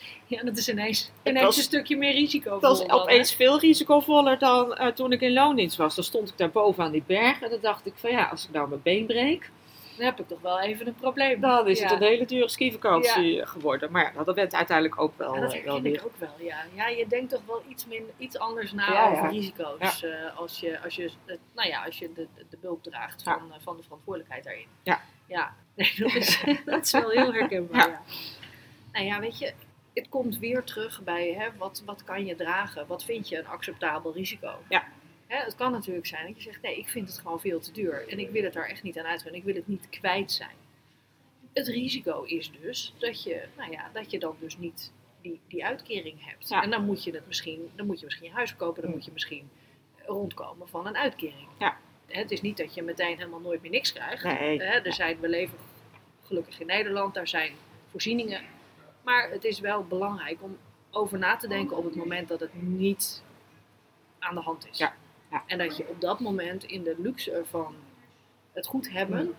Ja, 0.26 0.42
dat 0.42 0.56
is 0.56 0.68
ineens, 0.68 1.10
ineens 1.24 1.44
was- 1.44 1.56
een 1.56 1.62
stukje 1.62 1.96
meer 1.96 2.12
risico. 2.12 2.50
Dat 2.50 2.78
was 2.78 2.88
opeens 2.88 3.34
veel 3.34 3.58
risicovoller 3.60 4.38
dan 4.38 4.74
eh, 4.74 4.86
toen 4.86 5.12
ik 5.12 5.20
in 5.20 5.32
loondienst 5.32 5.76
was. 5.76 5.94
Dan 5.94 6.04
stond 6.04 6.28
ik 6.28 6.38
daar 6.38 6.50
boven 6.50 6.84
aan 6.84 6.92
die 6.92 7.02
berg 7.06 7.40
en 7.42 7.50
dan 7.50 7.58
dacht 7.62 7.86
ik 7.86 7.92
van 7.96 8.10
ja, 8.10 8.24
als 8.24 8.44
ik 8.44 8.50
nou 8.50 8.68
mijn 8.68 8.82
been 8.82 9.06
breek, 9.06 9.50
Dan 9.96 10.04
heb 10.06 10.20
ik 10.20 10.28
toch 10.28 10.40
wel 10.40 10.60
even 10.60 10.86
een 10.86 10.94
probleem. 10.94 11.40
dan 11.40 11.68
is 11.68 11.78
Ja. 11.78 11.84
het 11.88 12.00
een 12.00 12.06
hele 12.06 12.24
dure 12.24 12.48
skivakantie 12.48 13.46
geworden. 13.46 13.90
Maar 13.90 14.12
ja, 14.16 14.24
dat 14.24 14.34
werd 14.34 14.54
uiteindelijk 14.54 15.00
ook 15.00 15.12
wel, 15.18 15.34
Ja, 15.34 15.40
dat 15.40 15.52
eh, 15.52 15.64
wel 15.64 15.72
herken 15.74 15.92
ik 15.92 16.00
weer. 16.00 16.04
ook 16.04 16.16
wel, 16.18 16.46
ja. 16.46 16.64
Ja, 16.74 16.88
je 16.88 17.06
denkt 17.08 17.30
toch 17.32 17.42
wel 17.46 17.62
iets, 17.68 17.86
min, 17.86 18.04
iets 18.18 18.38
anders 18.38 18.72
na 18.72 19.10
over 19.10 19.30
risico's. 19.30 20.02
eh, 20.02 20.10
als 20.38 20.60
je, 20.60 20.80
als 20.84 20.94
je, 20.96 21.10
nou 21.54 21.68
ja, 21.68 21.84
als 21.84 21.98
je 21.98 22.12
de, 22.14 22.26
de, 22.50 22.56
bulk 22.60 22.82
draagt 22.82 23.22
van, 23.22 23.52
van 23.62 23.76
de 23.76 23.82
verantwoordelijkheid 23.82 24.44
daarin. 24.44 24.66
Ja. 24.82 25.00
Ja, 25.26 25.54
nee, 25.76 25.92
dat, 25.98 26.14
is, 26.14 26.42
dat 26.64 26.84
is 26.84 26.90
wel 26.92 27.08
heel 27.08 27.32
herkenbaar. 27.32 28.00
Nou 28.92 29.06
ja, 29.06 29.20
weet 29.20 29.38
je, 29.38 29.52
het 29.94 30.08
komt 30.08 30.38
weer 30.38 30.64
terug 30.64 31.02
bij 31.02 31.32
hè, 31.32 31.48
wat, 31.56 31.82
wat 31.84 32.04
kan 32.04 32.26
je 32.26 32.34
dragen? 32.36 32.86
Wat 32.86 33.04
vind 33.04 33.28
je 33.28 33.38
een 33.38 33.46
acceptabel 33.46 34.12
risico? 34.12 34.58
Ja. 34.68 34.88
Hè, 35.26 35.36
het 35.44 35.54
kan 35.54 35.72
natuurlijk 35.72 36.06
zijn 36.06 36.26
dat 36.26 36.36
je 36.36 36.42
zegt, 36.42 36.62
nee, 36.62 36.78
ik 36.78 36.88
vind 36.88 37.08
het 37.08 37.18
gewoon 37.18 37.40
veel 37.40 37.60
te 37.60 37.72
duur. 37.72 38.08
En 38.08 38.18
ik 38.18 38.30
wil 38.30 38.42
het 38.42 38.52
daar 38.52 38.68
echt 38.68 38.82
niet 38.82 38.98
aan 38.98 39.04
uitgaan. 39.06 39.34
Ik 39.34 39.44
wil 39.44 39.54
het 39.54 39.68
niet 39.68 39.88
kwijt 39.88 40.32
zijn. 40.32 40.56
Het 41.52 41.66
risico 41.68 42.22
is 42.22 42.52
dus 42.60 42.94
dat 42.98 43.22
je, 43.22 43.42
nou 43.56 43.70
ja, 43.70 43.90
dat 43.92 44.10
je 44.10 44.18
dan 44.18 44.36
dus 44.40 44.58
niet 44.58 44.92
die, 45.20 45.40
die 45.48 45.64
uitkering 45.64 46.24
hebt. 46.24 46.48
Ja. 46.48 46.62
En 46.62 46.70
dan 46.70 46.84
moet 46.84 47.04
je 47.04 47.10
het 47.12 47.26
misschien, 47.26 47.70
dan 47.74 47.86
moet 47.86 47.98
je 47.98 48.04
misschien 48.04 48.26
je 48.28 48.34
huis 48.34 48.48
verkopen, 48.48 48.80
dan 48.82 48.90
Mm. 48.90 48.96
moet 48.96 49.04
je 49.06 49.12
misschien 49.12 49.50
rondkomen 50.06 50.68
van 50.68 50.86
een 50.86 50.96
uitkering. 50.96 51.48
Ja. 51.58 51.76
Het 52.06 52.30
is 52.30 52.40
niet 52.40 52.56
dat 52.56 52.74
je 52.74 52.82
meteen 52.82 53.16
helemaal 53.16 53.40
nooit 53.40 53.62
meer 53.62 53.70
niks 53.70 53.92
krijgt. 53.92 54.24
Nee, 54.24 54.62
Hè, 54.62 54.78
er 54.80 54.92
zijn, 54.92 55.20
we 55.20 55.28
leven 55.28 55.58
gelukkig 56.24 56.60
in 56.60 56.66
Nederland, 56.66 57.14
daar 57.14 57.28
zijn 57.28 57.52
voorzieningen. 57.90 58.42
Maar 59.02 59.30
het 59.30 59.44
is 59.44 59.60
wel 59.60 59.84
belangrijk 59.84 60.42
om 60.42 60.56
over 60.90 61.18
na 61.18 61.36
te 61.36 61.48
denken 61.48 61.76
op 61.76 61.84
het 61.84 61.94
moment 61.94 62.28
dat 62.28 62.40
het 62.40 62.62
niet 62.62 63.22
aan 64.18 64.34
de 64.34 64.40
hand 64.40 64.66
is. 64.70 64.78
Ja, 64.78 64.94
ja. 65.30 65.42
En 65.46 65.58
dat 65.58 65.76
je 65.76 65.88
op 65.88 66.00
dat 66.00 66.20
moment 66.20 66.64
in 66.64 66.82
de 66.82 66.94
luxe 66.98 67.42
van 67.50 67.74
het 68.52 68.66
goed 68.66 68.90
hebben 68.90 69.34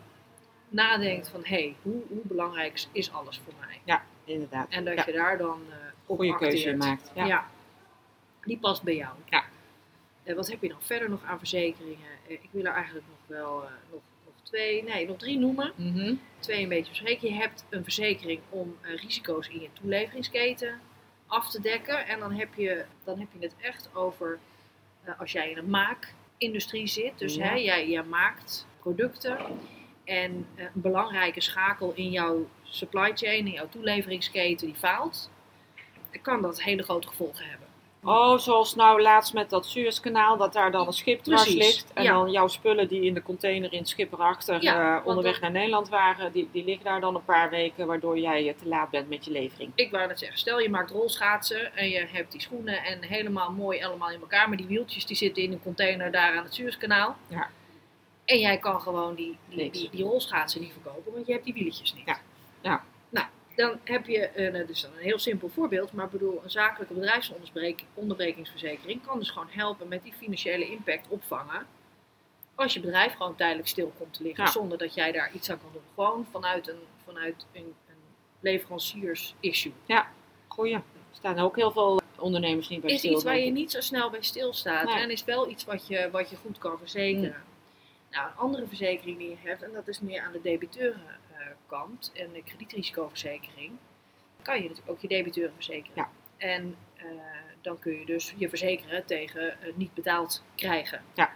nadenkt 0.70 1.30
van 1.30 1.40
hé, 1.44 1.56
hey, 1.56 1.76
hoe, 1.82 2.02
hoe 2.08 2.22
belangrijk 2.24 2.86
is 2.92 3.12
alles 3.12 3.40
voor 3.44 3.54
mij? 3.60 4.02
inderdaad. 4.26 4.70
En 4.70 4.86
dat 4.86 4.94
Ja. 4.96 5.04
je 5.06 5.12
daar 5.12 5.38
dan 5.38 5.62
eh 5.70 5.78
op 6.06 6.18
Goede 6.18 6.38
keuze 6.38 6.76
maakt. 6.76 7.12
Ja. 7.16 7.26
Ja. 7.26 7.48
die 8.44 8.58
past 8.60 8.84
bij 8.84 8.96
jou. 8.96 9.16
Ja. 9.26 9.44
En 10.24 10.36
wat 10.36 10.48
heb 10.50 10.62
je 10.62 10.68
dan 10.70 10.82
verder 10.82 11.10
nog 11.10 11.24
aan 11.24 11.38
verzekeringen? 11.38 12.08
Eh, 12.28 12.32
Ik 12.32 12.50
wil 12.52 12.66
er 12.66 12.74
eigenlijk 12.74 13.06
nog 13.08 13.38
wel 13.38 13.64
eh, 13.64 13.70
nog 13.92 14.02
twee, 14.54 14.84
nee, 14.84 15.08
nog 15.08 15.18
drie 15.18 15.38
noemen. 15.40 15.72
Mhm. 15.76 16.14
Twee 16.40 16.64
een 16.64 16.70
beetje 16.70 16.94
verzekeren. 16.96 17.34
Je 17.36 17.42
hebt 17.42 17.66
een 17.70 17.84
verzekering 17.84 18.40
om 18.50 18.78
eh, 18.82 18.96
risico's 18.96 19.48
in 19.48 19.62
je 19.62 19.70
toeleveringsketen 19.74 20.80
af 21.28 21.50
te 21.50 21.62
dekken. 21.62 22.08
En 22.08 22.20
dan 22.20 22.32
heb 22.34 22.50
je, 22.56 22.86
dan 23.04 23.20
heb 23.20 23.28
je 23.40 23.46
het 23.46 23.56
echt 23.62 23.90
over 23.96 24.40
eh, 25.04 25.20
als 25.20 25.32
jij 25.32 25.50
in 25.52 25.58
een 25.58 25.70
maakindustrie 25.70 26.88
zit. 26.88 27.20
Dus 27.20 27.36
Ja. 27.36 27.44
hè, 27.44 27.54
jij, 27.56 27.90
jij 27.90 28.04
maakt 28.04 28.66
producten. 28.80 29.38
En 30.04 30.48
eh, 30.56 30.64
een 30.64 30.82
belangrijke 30.82 31.42
schakel 31.42 31.92
in 31.96 32.12
jouw 32.12 32.50
supply 32.64 33.12
chain, 33.16 33.46
in 33.48 33.52
jouw 33.52 33.70
toeleveringsketen, 33.70 34.68
die 34.68 34.76
faalt. 34.76 35.30
Dan 36.12 36.22
kan 36.22 36.42
dat 36.42 36.62
hele 36.64 36.84
grote 36.84 37.08
gevolgen 37.08 37.46
hebben. 37.46 37.63
Oh, 38.04 38.38
zoals 38.38 38.76
nou 38.76 39.02
laatst 39.02 39.34
met 39.34 39.50
dat 39.50 39.66
Suezkanaal, 39.66 40.38
dat 40.38 40.54
daar 40.54 40.72
dan 40.72 40.88
een 40.88 40.94
schip 40.94 41.24
dwars 41.24 41.54
ligt. 41.54 41.94
En 41.94 42.04
ja. 42.04 42.14
dan 42.14 42.32
jouw 42.32 42.48
spullen 42.48 42.88
die 42.88 43.02
in 43.02 43.14
de 43.14 43.22
container 43.22 43.74
in 43.74 43.80
het 43.80 44.60
Ja, 44.60 44.94
want 44.94 45.06
onderweg 45.06 45.42
naar 45.42 45.52
Nederland 45.52 45.90
waren, 45.90 46.32
die, 46.32 46.50
die 46.52 46.64
liggen 46.64 46.86
daar 46.86 47.02
dan 47.02 47.16
een 47.16 47.24
paar 47.24 47.50
weken, 47.50 47.88
waardoor 47.88 48.20
jij 48.20 48.48
eh, 48.48 48.54
te 48.62 48.68
laat 48.68 48.90
bent 48.90 49.10
met 49.10 49.26
je 49.26 49.32
levering. 49.32 49.72
Ik 49.76 49.92
wou 49.92 50.08
net 50.08 50.20
zeggen, 50.20 50.38
stel 50.38 50.60
je 50.60 50.70
maakt 50.70 50.92
rolschaatsen 50.92 51.76
en 51.76 51.90
je 51.90 52.08
hebt 52.12 52.32
die 52.32 52.42
schoenen 52.42 52.84
en 52.84 53.04
helemaal 53.04 53.52
mooi 53.52 53.84
allemaal 53.84 54.10
in 54.10 54.22
elkaar, 54.22 54.48
maar 54.48 54.58
die 54.58 54.68
wieltjes 54.68 55.06
die 55.06 55.18
zitten 55.18 55.44
in 55.44 55.52
een 55.52 55.64
container 55.64 56.12
daar 56.12 56.38
aan 56.38 56.44
het 56.44 56.54
Suezkanaal. 56.54 57.16
Ja. 57.28 57.50
En 58.26 58.40
jij 58.40 58.58
kan 58.58 58.82
gewoon 58.82 59.16
die, 59.16 59.38
die, 59.50 59.72
die, 59.72 59.90
die 59.92 60.04
rolschaatsen 60.04 60.62
niet 60.62 60.72
verkopen, 60.72 61.14
want 61.14 61.26
je 61.26 61.32
hebt 61.32 61.46
die 61.46 61.54
wieletjes 61.54 61.94
niet. 61.94 62.06
Ja. 62.06 62.18
Ja. 62.62 62.84
Nou, 63.56 63.70
dan 63.70 63.80
heb 63.84 64.08
je, 64.08 64.30
een, 64.36 64.56
eh, 64.56 64.68
dus 64.68 64.82
dan 64.82 64.92
een 64.92 65.04
heel 65.04 65.20
simpel 65.20 65.50
voorbeeld, 65.50 65.92
maar 65.94 66.06
ik 66.06 66.12
bedoel, 66.12 66.42
een 66.44 66.50
zakelijke 66.50 66.94
bedrijfsonderbrekingsverzekering 66.94 69.06
kan 69.06 69.20
dus 69.20 69.30
gewoon 69.30 69.48
helpen 69.52 69.88
met 69.88 70.04
die 70.04 70.14
financiële 70.14 70.70
impact 70.72 71.08
opvangen. 71.08 71.66
Als 72.56 72.74
je 72.74 72.80
bedrijf 72.80 73.14
gewoon 73.14 73.36
tijdelijk 73.36 73.68
stil 73.68 73.94
komt 73.98 74.14
te 74.14 74.24
liggen, 74.24 74.44
Ja. 74.44 74.52
zonder 74.52 74.78
dat 74.78 74.94
jij 74.94 75.12
daar 75.12 75.32
iets 75.34 75.50
aan 75.50 75.60
kan 75.60 75.70
doen. 75.74 75.82
Gewoon 75.96 76.28
vanuit 76.32 76.68
een, 76.68 76.80
vanuit 77.06 77.46
een, 77.52 77.74
een 77.88 77.96
leveranciers-issue. 78.40 79.74
Goeie. 80.48 80.74
Er 80.74 80.82
staan 81.12 81.40
ook 81.40 81.56
heel 81.56 81.72
veel 81.72 82.02
ondernemers 82.18 82.70
niet 82.70 82.82
bij 82.82 82.92
is 82.92 83.00
stil. 83.00 83.12
iets 83.14 83.24
waar 83.24 83.40
je 83.40 83.52
niet 83.52 83.72
zo 83.72 83.82
snel 83.82 84.10
bij 84.10 84.22
stilstaat. 84.24 84.86
Nee. 84.86 85.00
En 85.00 85.10
is 85.12 85.24
wel 85.24 85.50
iets 85.50 85.66
wat 85.66 85.88
je, 85.88 86.10
wat 86.12 86.30
je 86.30 86.36
goed 86.36 86.58
kan 86.58 86.78
verzekeren. 86.78 87.44
Nou, 88.14 88.28
een 88.28 88.38
andere 88.38 88.68
verzekering 88.68 89.18
die 89.18 89.30
je 89.30 89.36
hebt, 89.40 89.62
en 89.64 89.74
dat 89.74 89.88
is 89.88 90.00
meer 90.00 90.22
aan 90.22 90.32
de 90.32 90.42
debiteurenkant 90.42 92.12
en 92.14 92.32
de 92.34 92.44
kredietrisicoverzekering, 92.44 93.72
kan 94.42 94.56
je 94.56 94.62
natuurlijk 94.62 94.90
ook 94.90 95.00
je 95.02 95.08
debiteuren 95.08 95.54
verzekeren. 95.54 95.96
Ja. 95.96 96.10
En 96.38 96.76
eh, 96.96 97.06
dan 97.62 97.80
kun 97.80 98.00
je 98.00 98.06
dus 98.06 98.34
je 98.38 98.50
verzekeren 98.50 99.06
tegen 99.06 99.62
eh, 99.62 99.74
niet 99.76 99.94
betaald 99.94 100.44
krijgen. 100.56 101.04
Ja. 101.14 101.34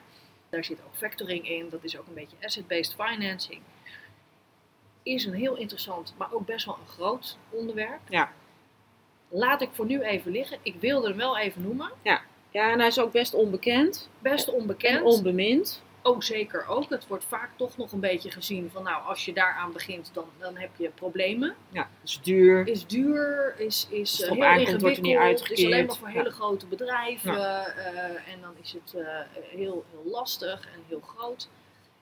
Daar 0.49 0.63
zit 0.63 0.79
ook 0.85 0.95
factoring 0.95 1.49
in, 1.49 1.69
dat 1.69 1.83
is 1.83 1.97
ook 1.97 2.07
een 2.07 2.13
beetje 2.13 2.37
asset-based 2.41 2.95
financing. 2.95 3.61
Is 5.03 5.25
een 5.25 5.33
heel 5.33 5.55
interessant, 5.55 6.13
maar 6.17 6.33
ook 6.33 6.45
best 6.45 6.65
wel 6.65 6.77
een 6.81 6.87
groot 6.87 7.37
onderwerp. 7.49 8.01
Ja. 8.09 8.31
Laat 9.29 9.61
ik 9.61 9.69
voor 9.71 9.85
nu 9.85 10.01
even 10.01 10.31
liggen. 10.31 10.57
Ik 10.61 10.75
wilde 10.79 11.07
hem 11.07 11.17
wel 11.17 11.37
even 11.37 11.61
noemen. 11.61 11.91
Ja, 12.01 12.71
en 12.71 12.79
hij 12.79 12.87
is 12.87 12.99
ook 12.99 13.11
best 13.11 13.33
onbekend 13.33 14.09
Best 14.19 14.49
onbekend. 14.49 14.97
en 14.97 15.03
onbemind. 15.03 15.81
Ook 16.07 16.23
zeker 16.23 16.65
ook. 16.67 16.89
Het 16.89 17.07
wordt 17.07 17.25
vaak 17.25 17.49
toch 17.55 17.77
nog 17.77 17.91
een 17.91 17.99
beetje 17.99 18.31
gezien 18.31 18.69
van 18.73 18.83
nou, 18.83 19.03
als 19.03 19.25
je 19.25 19.33
daaraan 19.33 19.71
begint, 19.71 20.09
dan, 20.13 20.25
dan 20.39 20.57
heb 20.57 20.69
je 20.77 20.89
problemen. 20.89 21.55
Ja, 21.69 21.89
is 22.03 22.19
duur. 22.21 22.67
Is 22.67 22.87
duur, 22.87 23.55
is, 23.57 23.87
is 23.89 24.21
eh, 24.21 24.31
heel 24.31 24.43
aankomt, 24.45 24.81
wordt 24.81 24.97
er 24.97 25.01
niet 25.03 25.11
ingewikkeld, 25.13 25.51
is 25.51 25.65
alleen 25.65 25.69
maar 25.69 25.79
uitgekeerd. 25.79 25.97
voor 25.97 26.07
Ja. 26.07 26.13
hele 26.13 26.31
grote 26.31 26.65
bedrijven. 26.67 27.35
eh, 27.37 28.33
en 28.33 28.41
dan 28.41 28.53
is 28.61 28.71
het 28.73 28.93
eh, 28.95 29.07
heel, 29.41 29.85
heel 29.91 30.11
lastig 30.11 30.65
en 30.73 30.79
heel 30.87 31.01
groot. 31.15 31.47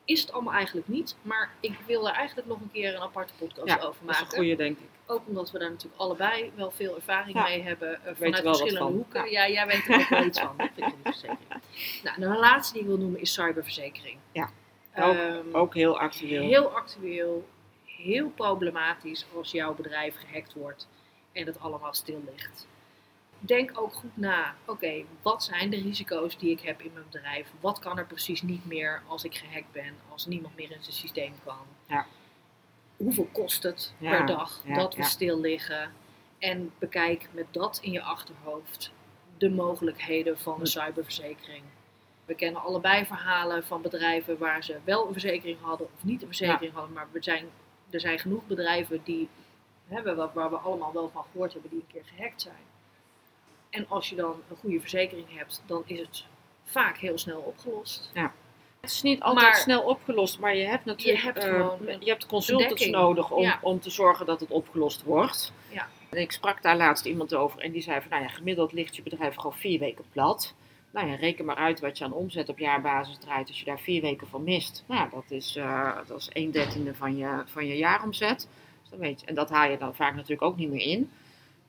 Is 0.05 0.21
het 0.21 0.31
allemaal 0.31 0.53
eigenlijk 0.53 0.87
niet, 0.87 1.15
maar 1.21 1.51
ik 1.59 1.77
wil 1.85 2.03
daar 2.03 2.13
eigenlijk 2.15 2.47
nog 2.47 2.59
een 2.61 2.71
keer 2.71 2.95
een 2.95 3.01
aparte 3.01 3.33
podcast 3.37 3.67
Ja, 3.67 3.75
over 3.75 3.85
Dat 3.85 3.91
is 3.93 3.99
een 4.17 4.23
maken. 4.23 4.37
goede, 4.37 4.55
denk 4.55 4.77
ik. 4.79 4.89
Ook 5.07 5.21
omdat 5.27 5.51
we 5.51 5.59
daar 5.59 5.69
natuurlijk 5.69 6.01
allebei 6.01 6.51
wel 6.55 6.71
veel 6.71 6.95
ervaring 6.95 7.35
Ja. 7.37 7.43
mee 7.43 7.61
hebben 7.61 8.05
eh, 8.05 8.15
vanuit 8.15 8.43
verschillende 8.43 8.77
van. 8.79 8.91
hoeken. 8.93 9.31
Ja. 9.31 9.49
jij 9.49 9.67
weet 9.67 9.87
er 9.87 9.99
ook 9.99 10.07
wel 10.09 10.23
iets 10.25 10.39
van. 10.39 10.53
hè, 10.57 10.67
verzekering. 11.03 11.39
Nou, 12.03 12.19
de 12.19 12.25
laatste 12.39 12.73
die 12.73 12.81
ik 12.81 12.87
wil 12.87 12.97
noemen 12.97 13.21
is 13.21 13.33
cyberverzekering. 13.33 14.17
Ja. 14.31 14.49
Ook- 14.95 15.15
Ehm, 15.15 15.39
Ook 15.55 15.73
heel 15.73 15.99
actueel. 15.99 16.41
Heel 16.41 16.67
actueel, 16.75 17.47
heel 17.85 18.29
problematisch 18.29 19.25
als 19.35 19.51
jouw 19.51 19.73
bedrijf 19.75 20.15
gehackt 20.17 20.53
wordt 20.53 20.87
en 21.31 21.45
het 21.45 21.59
allemaal 21.59 21.93
stil 21.93 22.23
ligt. 22.35 22.67
Denk 23.39 23.79
ook 23.79 23.93
goed 23.93 24.17
na, 24.17 24.55
oké, 24.65 25.03
wat 25.21 25.43
zijn 25.43 25.69
de 25.69 25.81
risico's 25.81 26.37
die 26.37 26.51
ik 26.51 26.61
heb 26.61 26.81
in 26.81 26.91
mijn 26.93 27.05
bedrijf? 27.11 27.47
Wat 27.59 27.79
kan 27.79 27.97
er 27.97 28.05
precies 28.05 28.41
niet 28.41 28.65
meer 28.65 29.01
als 29.07 29.23
ik 29.23 29.35
gehackt 29.35 29.71
ben, 29.71 29.95
als 30.11 30.25
niemand 30.25 30.55
meer 30.55 30.71
in 30.71 30.77
zijn 30.83 30.95
systeem 30.95 31.33
kan? 31.45 31.57
Ja. 31.87 32.05
Hoeveel 32.97 33.27
kost 33.31 33.63
het 33.63 33.93
Ja, 33.97 34.09
per 34.17 34.25
dag 34.25 34.61
ja, 34.65 34.75
dat 34.75 34.95
we 34.95 35.01
ja. 35.01 35.07
stil 35.07 35.39
liggen? 35.39 35.93
En 36.37 36.71
bekijk 36.79 37.29
met 37.31 37.45
dat 37.51 37.79
in 37.81 37.91
je 37.91 38.01
achterhoofd 38.01 38.91
de 39.37 39.49
mogelijkheden 39.49 40.39
van 40.39 40.59
een 40.59 40.67
cyberverzekering. 40.67 41.63
We 42.25 42.35
kennen 42.35 42.61
allebei 42.61 43.05
verhalen 43.05 43.65
van 43.65 43.81
bedrijven 43.81 44.37
waar 44.37 44.63
ze 44.63 44.79
wel 44.83 45.07
een 45.07 45.11
verzekering 45.11 45.57
hadden 45.61 45.87
of 45.93 46.03
niet 46.03 46.21
een 46.21 46.27
verzekering 46.27 46.73
hadden. 46.73 46.93
Maar 46.93 47.07
we 47.11 47.23
zijn, 47.23 47.45
er 47.89 47.99
zijn 47.99 48.19
genoeg 48.19 48.47
bedrijven 48.47 49.01
die, 49.03 49.29
hè, 49.87 50.15
waar, 50.15 50.33
waar 50.33 50.49
we 50.49 50.55
allemaal 50.55 50.93
wel 50.93 51.09
van 51.09 51.25
gehoord 51.31 51.53
hebben, 51.53 51.71
die 51.71 51.79
een 51.79 51.87
keer 51.93 52.03
gehackt 52.15 52.41
zijn. 52.41 52.63
En 53.69 53.85
als 53.89 54.09
je 54.09 54.15
dan 54.15 54.41
een 54.49 54.55
goede 54.55 54.79
verzekering 54.79 55.37
hebt, 55.37 55.63
dan 55.65 55.83
is 55.85 55.99
het 55.99 56.25
vaak 56.63 56.97
heel 56.97 57.17
snel 57.17 57.39
opgelost. 57.39 58.11
Het 58.85 58.93
is 58.93 59.01
niet 59.01 59.21
altijd 59.21 59.45
Maar- 59.47 59.55
snel 59.55 59.81
opgelost, 59.81 60.39
maar 60.39 60.55
je 60.55 60.65
hebt 60.65 60.85
natuurlijk 60.85 61.19
Je 61.19 61.25
hebt 61.25 61.37
eh, 61.37 61.43
gewoon 61.43 61.77
je 61.99 62.09
hebt 62.09 62.25
consultants 62.25 62.85
nodig 62.89 63.31
om, 63.31 63.41
Ja. 63.43 63.59
om 63.61 63.79
te 63.79 63.89
zorgen 63.89 64.25
dat 64.25 64.39
het 64.39 64.49
opgelost 64.49 65.03
wordt. 65.03 65.53
Ja. 65.69 65.87
En 66.09 66.21
ik 66.21 66.31
sprak 66.31 66.61
daar 66.61 66.77
laatst 66.77 67.05
iemand 67.05 67.33
over 67.35 67.59
en 67.59 67.71
die 67.71 67.81
zei 67.81 68.01
van, 68.01 68.09
nou 68.09 68.21
ja, 68.23 68.27
gemiddeld 68.29 68.71
ligt 68.71 68.95
je 68.95 69.01
bedrijf 69.03 69.35
gewoon 69.35 69.53
vier 69.57 69.79
weken 69.79 70.03
plat. 70.11 70.53
Nou 70.91 71.07
ja, 71.07 71.15
reken 71.15 71.45
maar 71.45 71.55
uit 71.55 71.79
wat 71.79 71.97
je 71.97 72.03
aan 72.03 72.13
omzet 72.13 72.49
op 72.49 72.59
jaarbasis 72.59 73.17
draait 73.17 73.47
als 73.47 73.59
je 73.59 73.65
daar 73.65 73.79
vier 73.79 74.01
weken 74.01 74.27
van 74.27 74.43
mist. 74.43 74.83
Nou 74.87 75.01
ja, 75.01 75.09
dat 75.15 75.23
is, 75.31 75.55
eh, 75.55 75.97
dat 76.07 76.19
is 76.19 76.29
een 76.33 76.51
dertiende 76.51 76.95
van 76.95 77.17
je, 77.17 77.43
van 77.45 77.67
je 77.67 77.77
jaaromzet. 77.77 78.47
Dus 78.81 78.89
dan 78.89 78.99
weet 78.99 79.19
je, 79.19 79.25
en 79.25 79.35
dat 79.35 79.49
haal 79.49 79.69
je 79.71 79.77
dan 79.77 79.95
vaak 79.95 80.13
natuurlijk 80.15 80.41
ook 80.41 80.57
niet 80.57 80.69
meer 80.69 80.85
in. 80.85 81.11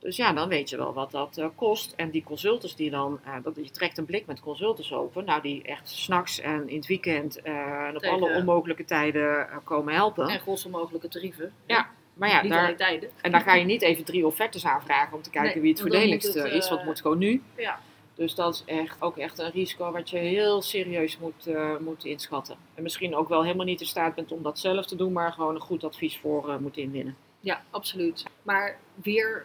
Dus 0.06 0.16
ja, 0.16 0.32
dan 0.32 0.48
weet 0.48 0.70
je 0.70 0.76
wel 0.76 0.92
wat 0.92 1.10
dat 1.10 1.38
eh, 1.38 1.46
kost. 1.54 1.92
En 1.96 2.10
die 2.10 2.22
consultants 2.24 2.76
die 2.76 2.90
dan, 2.90 3.20
eh, 3.24 3.34
dat, 3.42 3.56
je 3.56 3.70
trekt 3.70 3.98
een 3.98 4.04
blik 4.04 4.26
met 4.26 4.40
consultants 4.40 4.92
open, 4.92 5.24
nou 5.24 5.42
die 5.42 5.62
echt 5.62 5.88
s'nachts 5.88 6.40
en 6.40 6.68
in 6.68 6.76
het 6.76 6.86
weekend 6.86 7.40
eh, 7.42 7.54
en 7.86 7.94
op 7.94 8.00
Tegen- 8.00 8.16
alle 8.16 8.34
onmogelijke 8.36 8.84
tijden 8.84 9.48
komen 9.64 9.94
helpen. 9.94 10.28
En 10.28 10.40
grootste 10.40 10.68
mogelijke 10.68 11.08
tarieven. 11.08 11.52
Ja, 11.66 11.90
maar 12.14 12.28
ja, 12.28 12.42
daar, 12.42 12.76
tijden. 12.76 13.10
en 13.20 13.30
dan 13.30 13.40
ga 13.40 13.54
je 13.54 13.64
niet 13.64 13.82
even 13.82 14.04
drie 14.04 14.26
offertes 14.26 14.64
aanvragen 14.64 15.16
om 15.16 15.22
te 15.22 15.30
kijken 15.30 15.52
Nee, 15.52 15.62
wie 15.62 15.70
het 15.70 15.80
want 15.80 15.92
dan 15.92 16.00
moet 16.00 16.10
voordeligst 16.10 16.44
het, 16.44 16.52
eh, 16.52 16.58
is, 16.58 16.68
want 16.68 16.80
het 16.80 16.88
moet 16.88 17.00
gewoon 17.00 17.18
nu. 17.18 17.42
Ja. 17.56 17.80
Dus 18.14 18.34
dat 18.34 18.54
is 18.54 18.74
echt, 18.74 19.02
ook 19.02 19.16
echt 19.16 19.38
een 19.38 19.50
risico 19.50 19.92
wat 19.92 20.10
je 20.10 20.18
heel 20.18 20.62
serieus 20.62 21.18
moet, 21.18 21.48
moet 21.80 22.04
inschatten. 22.04 22.56
En 22.74 22.82
misschien 22.82 23.16
ook 23.16 23.28
wel 23.28 23.42
helemaal 23.42 23.66
niet 23.66 23.80
in 23.80 23.86
staat 23.86 24.14
bent 24.14 24.32
om 24.32 24.42
dat 24.42 24.58
zelf 24.58 24.86
te 24.86 24.96
doen, 24.96 25.12
maar 25.12 25.32
gewoon 25.32 25.54
een 25.54 25.60
goed 25.60 25.84
advies 25.84 26.18
voor 26.18 26.60
moet 26.60 26.76
inwinnen. 26.76 27.16
Ja, 27.40 27.62
absoluut. 27.70 28.24
Maar 28.42 28.78
weer 28.94 29.44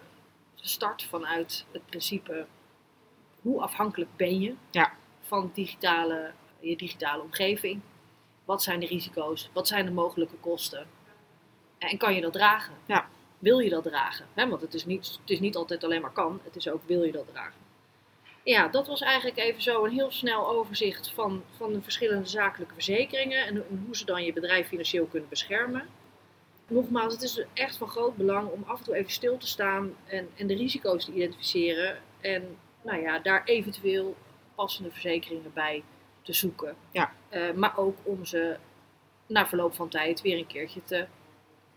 gestart 0.62 1.04
vanuit 1.04 1.66
het 1.72 1.86
principe, 1.86 2.46
hoe 3.42 3.62
afhankelijk 3.62 4.16
ben 4.16 4.40
je 4.40 4.56
Ja. 4.72 4.94
van 5.22 5.52
digitale, 5.54 6.32
je 6.60 6.76
digitale 6.76 7.22
omgeving? 7.24 7.82
Wat 8.46 8.64
zijn 8.64 8.80
de 8.80 8.86
risico's? 8.86 9.50
Wat 9.54 9.68
zijn 9.68 9.86
de 9.86 9.92
mogelijke 9.92 10.36
kosten? 10.36 10.88
En 11.78 11.98
kan 11.98 12.16
je 12.16 12.22
dat 12.22 12.34
dragen? 12.34 12.74
Ja. 12.86 13.10
Wil 13.40 13.60
je 13.60 13.70
dat 13.70 13.84
dragen? 13.84 14.26
Want 14.36 14.62
het 14.62 14.74
is, 14.74 14.86
niet, 14.86 15.18
het 15.22 15.30
is 15.30 15.40
niet 15.40 15.56
altijd 15.56 15.84
alleen 15.84 16.02
maar 16.02 16.12
kan, 16.12 16.42
het 16.44 16.56
is 16.56 16.70
ook 16.70 16.82
wil 16.86 17.04
je 17.04 17.12
dat 17.12 17.28
dragen. 17.28 17.60
Ja, 18.44 18.68
dat 18.68 18.88
was 18.88 19.02
eigenlijk 19.02 19.38
even 19.38 19.62
zo 19.62 19.86
een 19.86 19.92
heel 19.92 20.12
snel 20.12 20.50
overzicht 20.50 21.12
van, 21.12 21.44
van 21.58 21.74
de 21.74 21.82
verschillende 21.82 22.28
zakelijke 22.28 22.74
verzekeringen 22.74 23.46
en, 23.46 23.56
en 23.56 23.84
hoe 23.86 23.96
ze 23.96 24.06
dan 24.06 24.24
je 24.24 24.34
bedrijf 24.34 24.68
financieel 24.68 25.06
kunnen 25.06 25.30
beschermen. 25.30 25.88
Nogmaals, 26.72 27.14
het 27.14 27.22
is 27.22 27.46
echt 27.54 27.78
van 27.78 27.88
groot 27.88 28.16
belang 28.16 28.50
om 28.50 28.64
af 28.68 28.78
en 28.78 28.84
toe 28.84 28.96
even 28.96 29.12
stil 29.12 29.38
te 29.38 29.48
staan 29.48 29.96
en, 30.06 30.30
en 30.36 30.48
de 30.48 30.56
risico's 30.56 31.06
te 31.06 31.12
identificeren. 31.12 31.98
En 32.22 32.58
nou 32.82 33.02
ja, 33.02 33.20
daar 33.20 33.44
eventueel 33.46 34.16
passende 34.56 34.92
verzekeringen 34.92 35.52
bij 35.54 35.84
te 36.22 36.34
zoeken. 36.34 36.76
Ja. 36.92 37.14
Eh, 37.30 37.52
maar 37.52 37.78
ook 37.78 37.98
om 38.04 38.26
ze 38.26 38.58
na 39.28 39.48
verloop 39.48 39.74
van 39.74 39.90
tijd 39.90 40.22
weer 40.22 40.38
een 40.38 40.48
keertje 40.48 40.84
te 40.84 41.06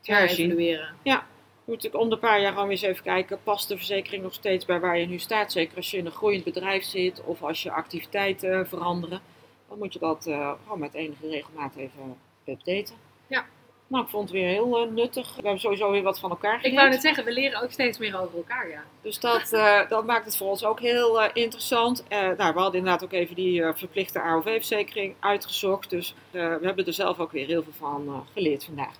herevalueren. 0.02 0.94
Je 1.02 1.20
moet 1.64 1.82
natuurlijk 1.82 2.02
om 2.02 2.10
de 2.10 2.18
paar 2.18 2.40
jaar 2.40 2.52
gewoon 2.52 2.68
weer 2.68 2.76
eens 2.76 2.86
even 2.86 3.04
kijken, 3.04 3.42
past 3.42 3.68
de 3.68 3.76
verzekering 3.76 4.22
nog 4.22 4.34
steeds 4.34 4.64
bij 4.64 4.80
waar 4.80 4.98
je 4.98 5.06
nu 5.06 5.18
staat? 5.18 5.52
Zeker 5.52 5.76
als 5.76 5.90
je 5.90 5.96
in 5.96 6.06
een 6.06 6.12
groeiend 6.12 6.44
bedrijf 6.44 6.84
zit 6.84 7.22
of 7.24 7.42
als 7.42 7.62
je 7.62 7.70
activiteiten 7.70 8.68
veranderen. 8.68 9.20
Dan 9.68 9.78
moet 9.78 9.92
je 9.92 9.98
dat 9.98 10.26
eh, 10.26 10.52
gewoon 10.62 10.78
met 10.78 10.94
enige 10.94 11.28
regelmaat 11.28 11.76
even 11.76 12.16
updaten. 12.46 12.94
Ja. 13.26 13.46
Nou, 13.94 14.06
ik 14.06 14.12
vond 14.12 14.22
het 14.30 14.38
weer 14.38 14.48
heel 14.48 14.78
eh, 14.78 14.90
nuttig. 14.90 15.28
We 15.28 15.42
hebben 15.42 15.60
sowieso 15.60 15.90
weer 15.90 16.02
wat 16.02 16.18
van 16.18 16.30
elkaar 16.30 16.54
Ik 16.54 16.60
geleerd. 16.60 16.76
wou 16.78 16.90
net 16.90 17.00
zeggen, 17.00 17.24
we 17.24 17.32
leren 17.32 17.62
ook 17.62 17.70
steeds 17.70 17.98
meer 17.98 18.20
over 18.20 18.36
elkaar, 18.36 18.68
ja. 18.68 18.82
Dus 19.02 19.20
dat, 19.20 19.52
eh, 19.52 19.88
dat 19.88 20.04
maakt 20.06 20.24
het 20.24 20.36
voor 20.36 20.48
ons 20.48 20.64
ook 20.64 20.80
heel 20.80 21.22
eh, 21.22 21.30
interessant. 21.32 22.04
Nou, 22.08 22.36
we 22.36 22.42
hadden 22.60 22.74
inderdaad 22.74 23.04
ook 23.04 23.12
even 23.12 23.34
die 23.34 23.62
verplichte 23.74 24.20
AOV-verzekering 24.20 25.14
uitgezocht. 25.20 25.90
Dus 25.90 26.14
we 26.30 26.38
hebben 26.62 26.86
er 26.86 26.92
zelf 26.92 27.18
ook 27.18 27.32
weer 27.32 27.46
heel 27.46 27.62
veel 27.62 27.72
van 27.78 28.26
geleerd 28.32 28.64
vandaag. 28.64 28.94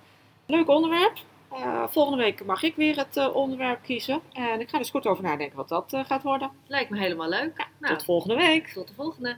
Leuk 0.45 0.69
onderwerp. 0.69 1.17
Volgende 1.89 2.23
week 2.23 2.45
mag 2.45 2.63
ik 2.63 2.75
weer 2.75 2.95
het 2.97 3.31
onderwerp 3.33 3.79
kiezen. 3.83 4.21
En 4.33 4.59
ik 4.59 4.67
ga 4.67 4.73
er 4.73 4.79
eens 4.79 4.89
goed 4.89 5.07
over 5.07 5.23
nadenken 5.23 5.57
wat 5.57 5.69
dat 5.69 5.93
gaat 6.07 6.23
worden. 6.23 6.51
Lijkt 6.67 6.89
me 6.89 6.97
helemaal 6.99 7.29
leuk. 7.29 7.67
nou, 7.79 7.93
Tot 7.93 8.05
volgende 8.05 8.35
week. 8.35 8.67
tot 8.67 8.87
de 8.87 8.93
volgende. 8.93 9.37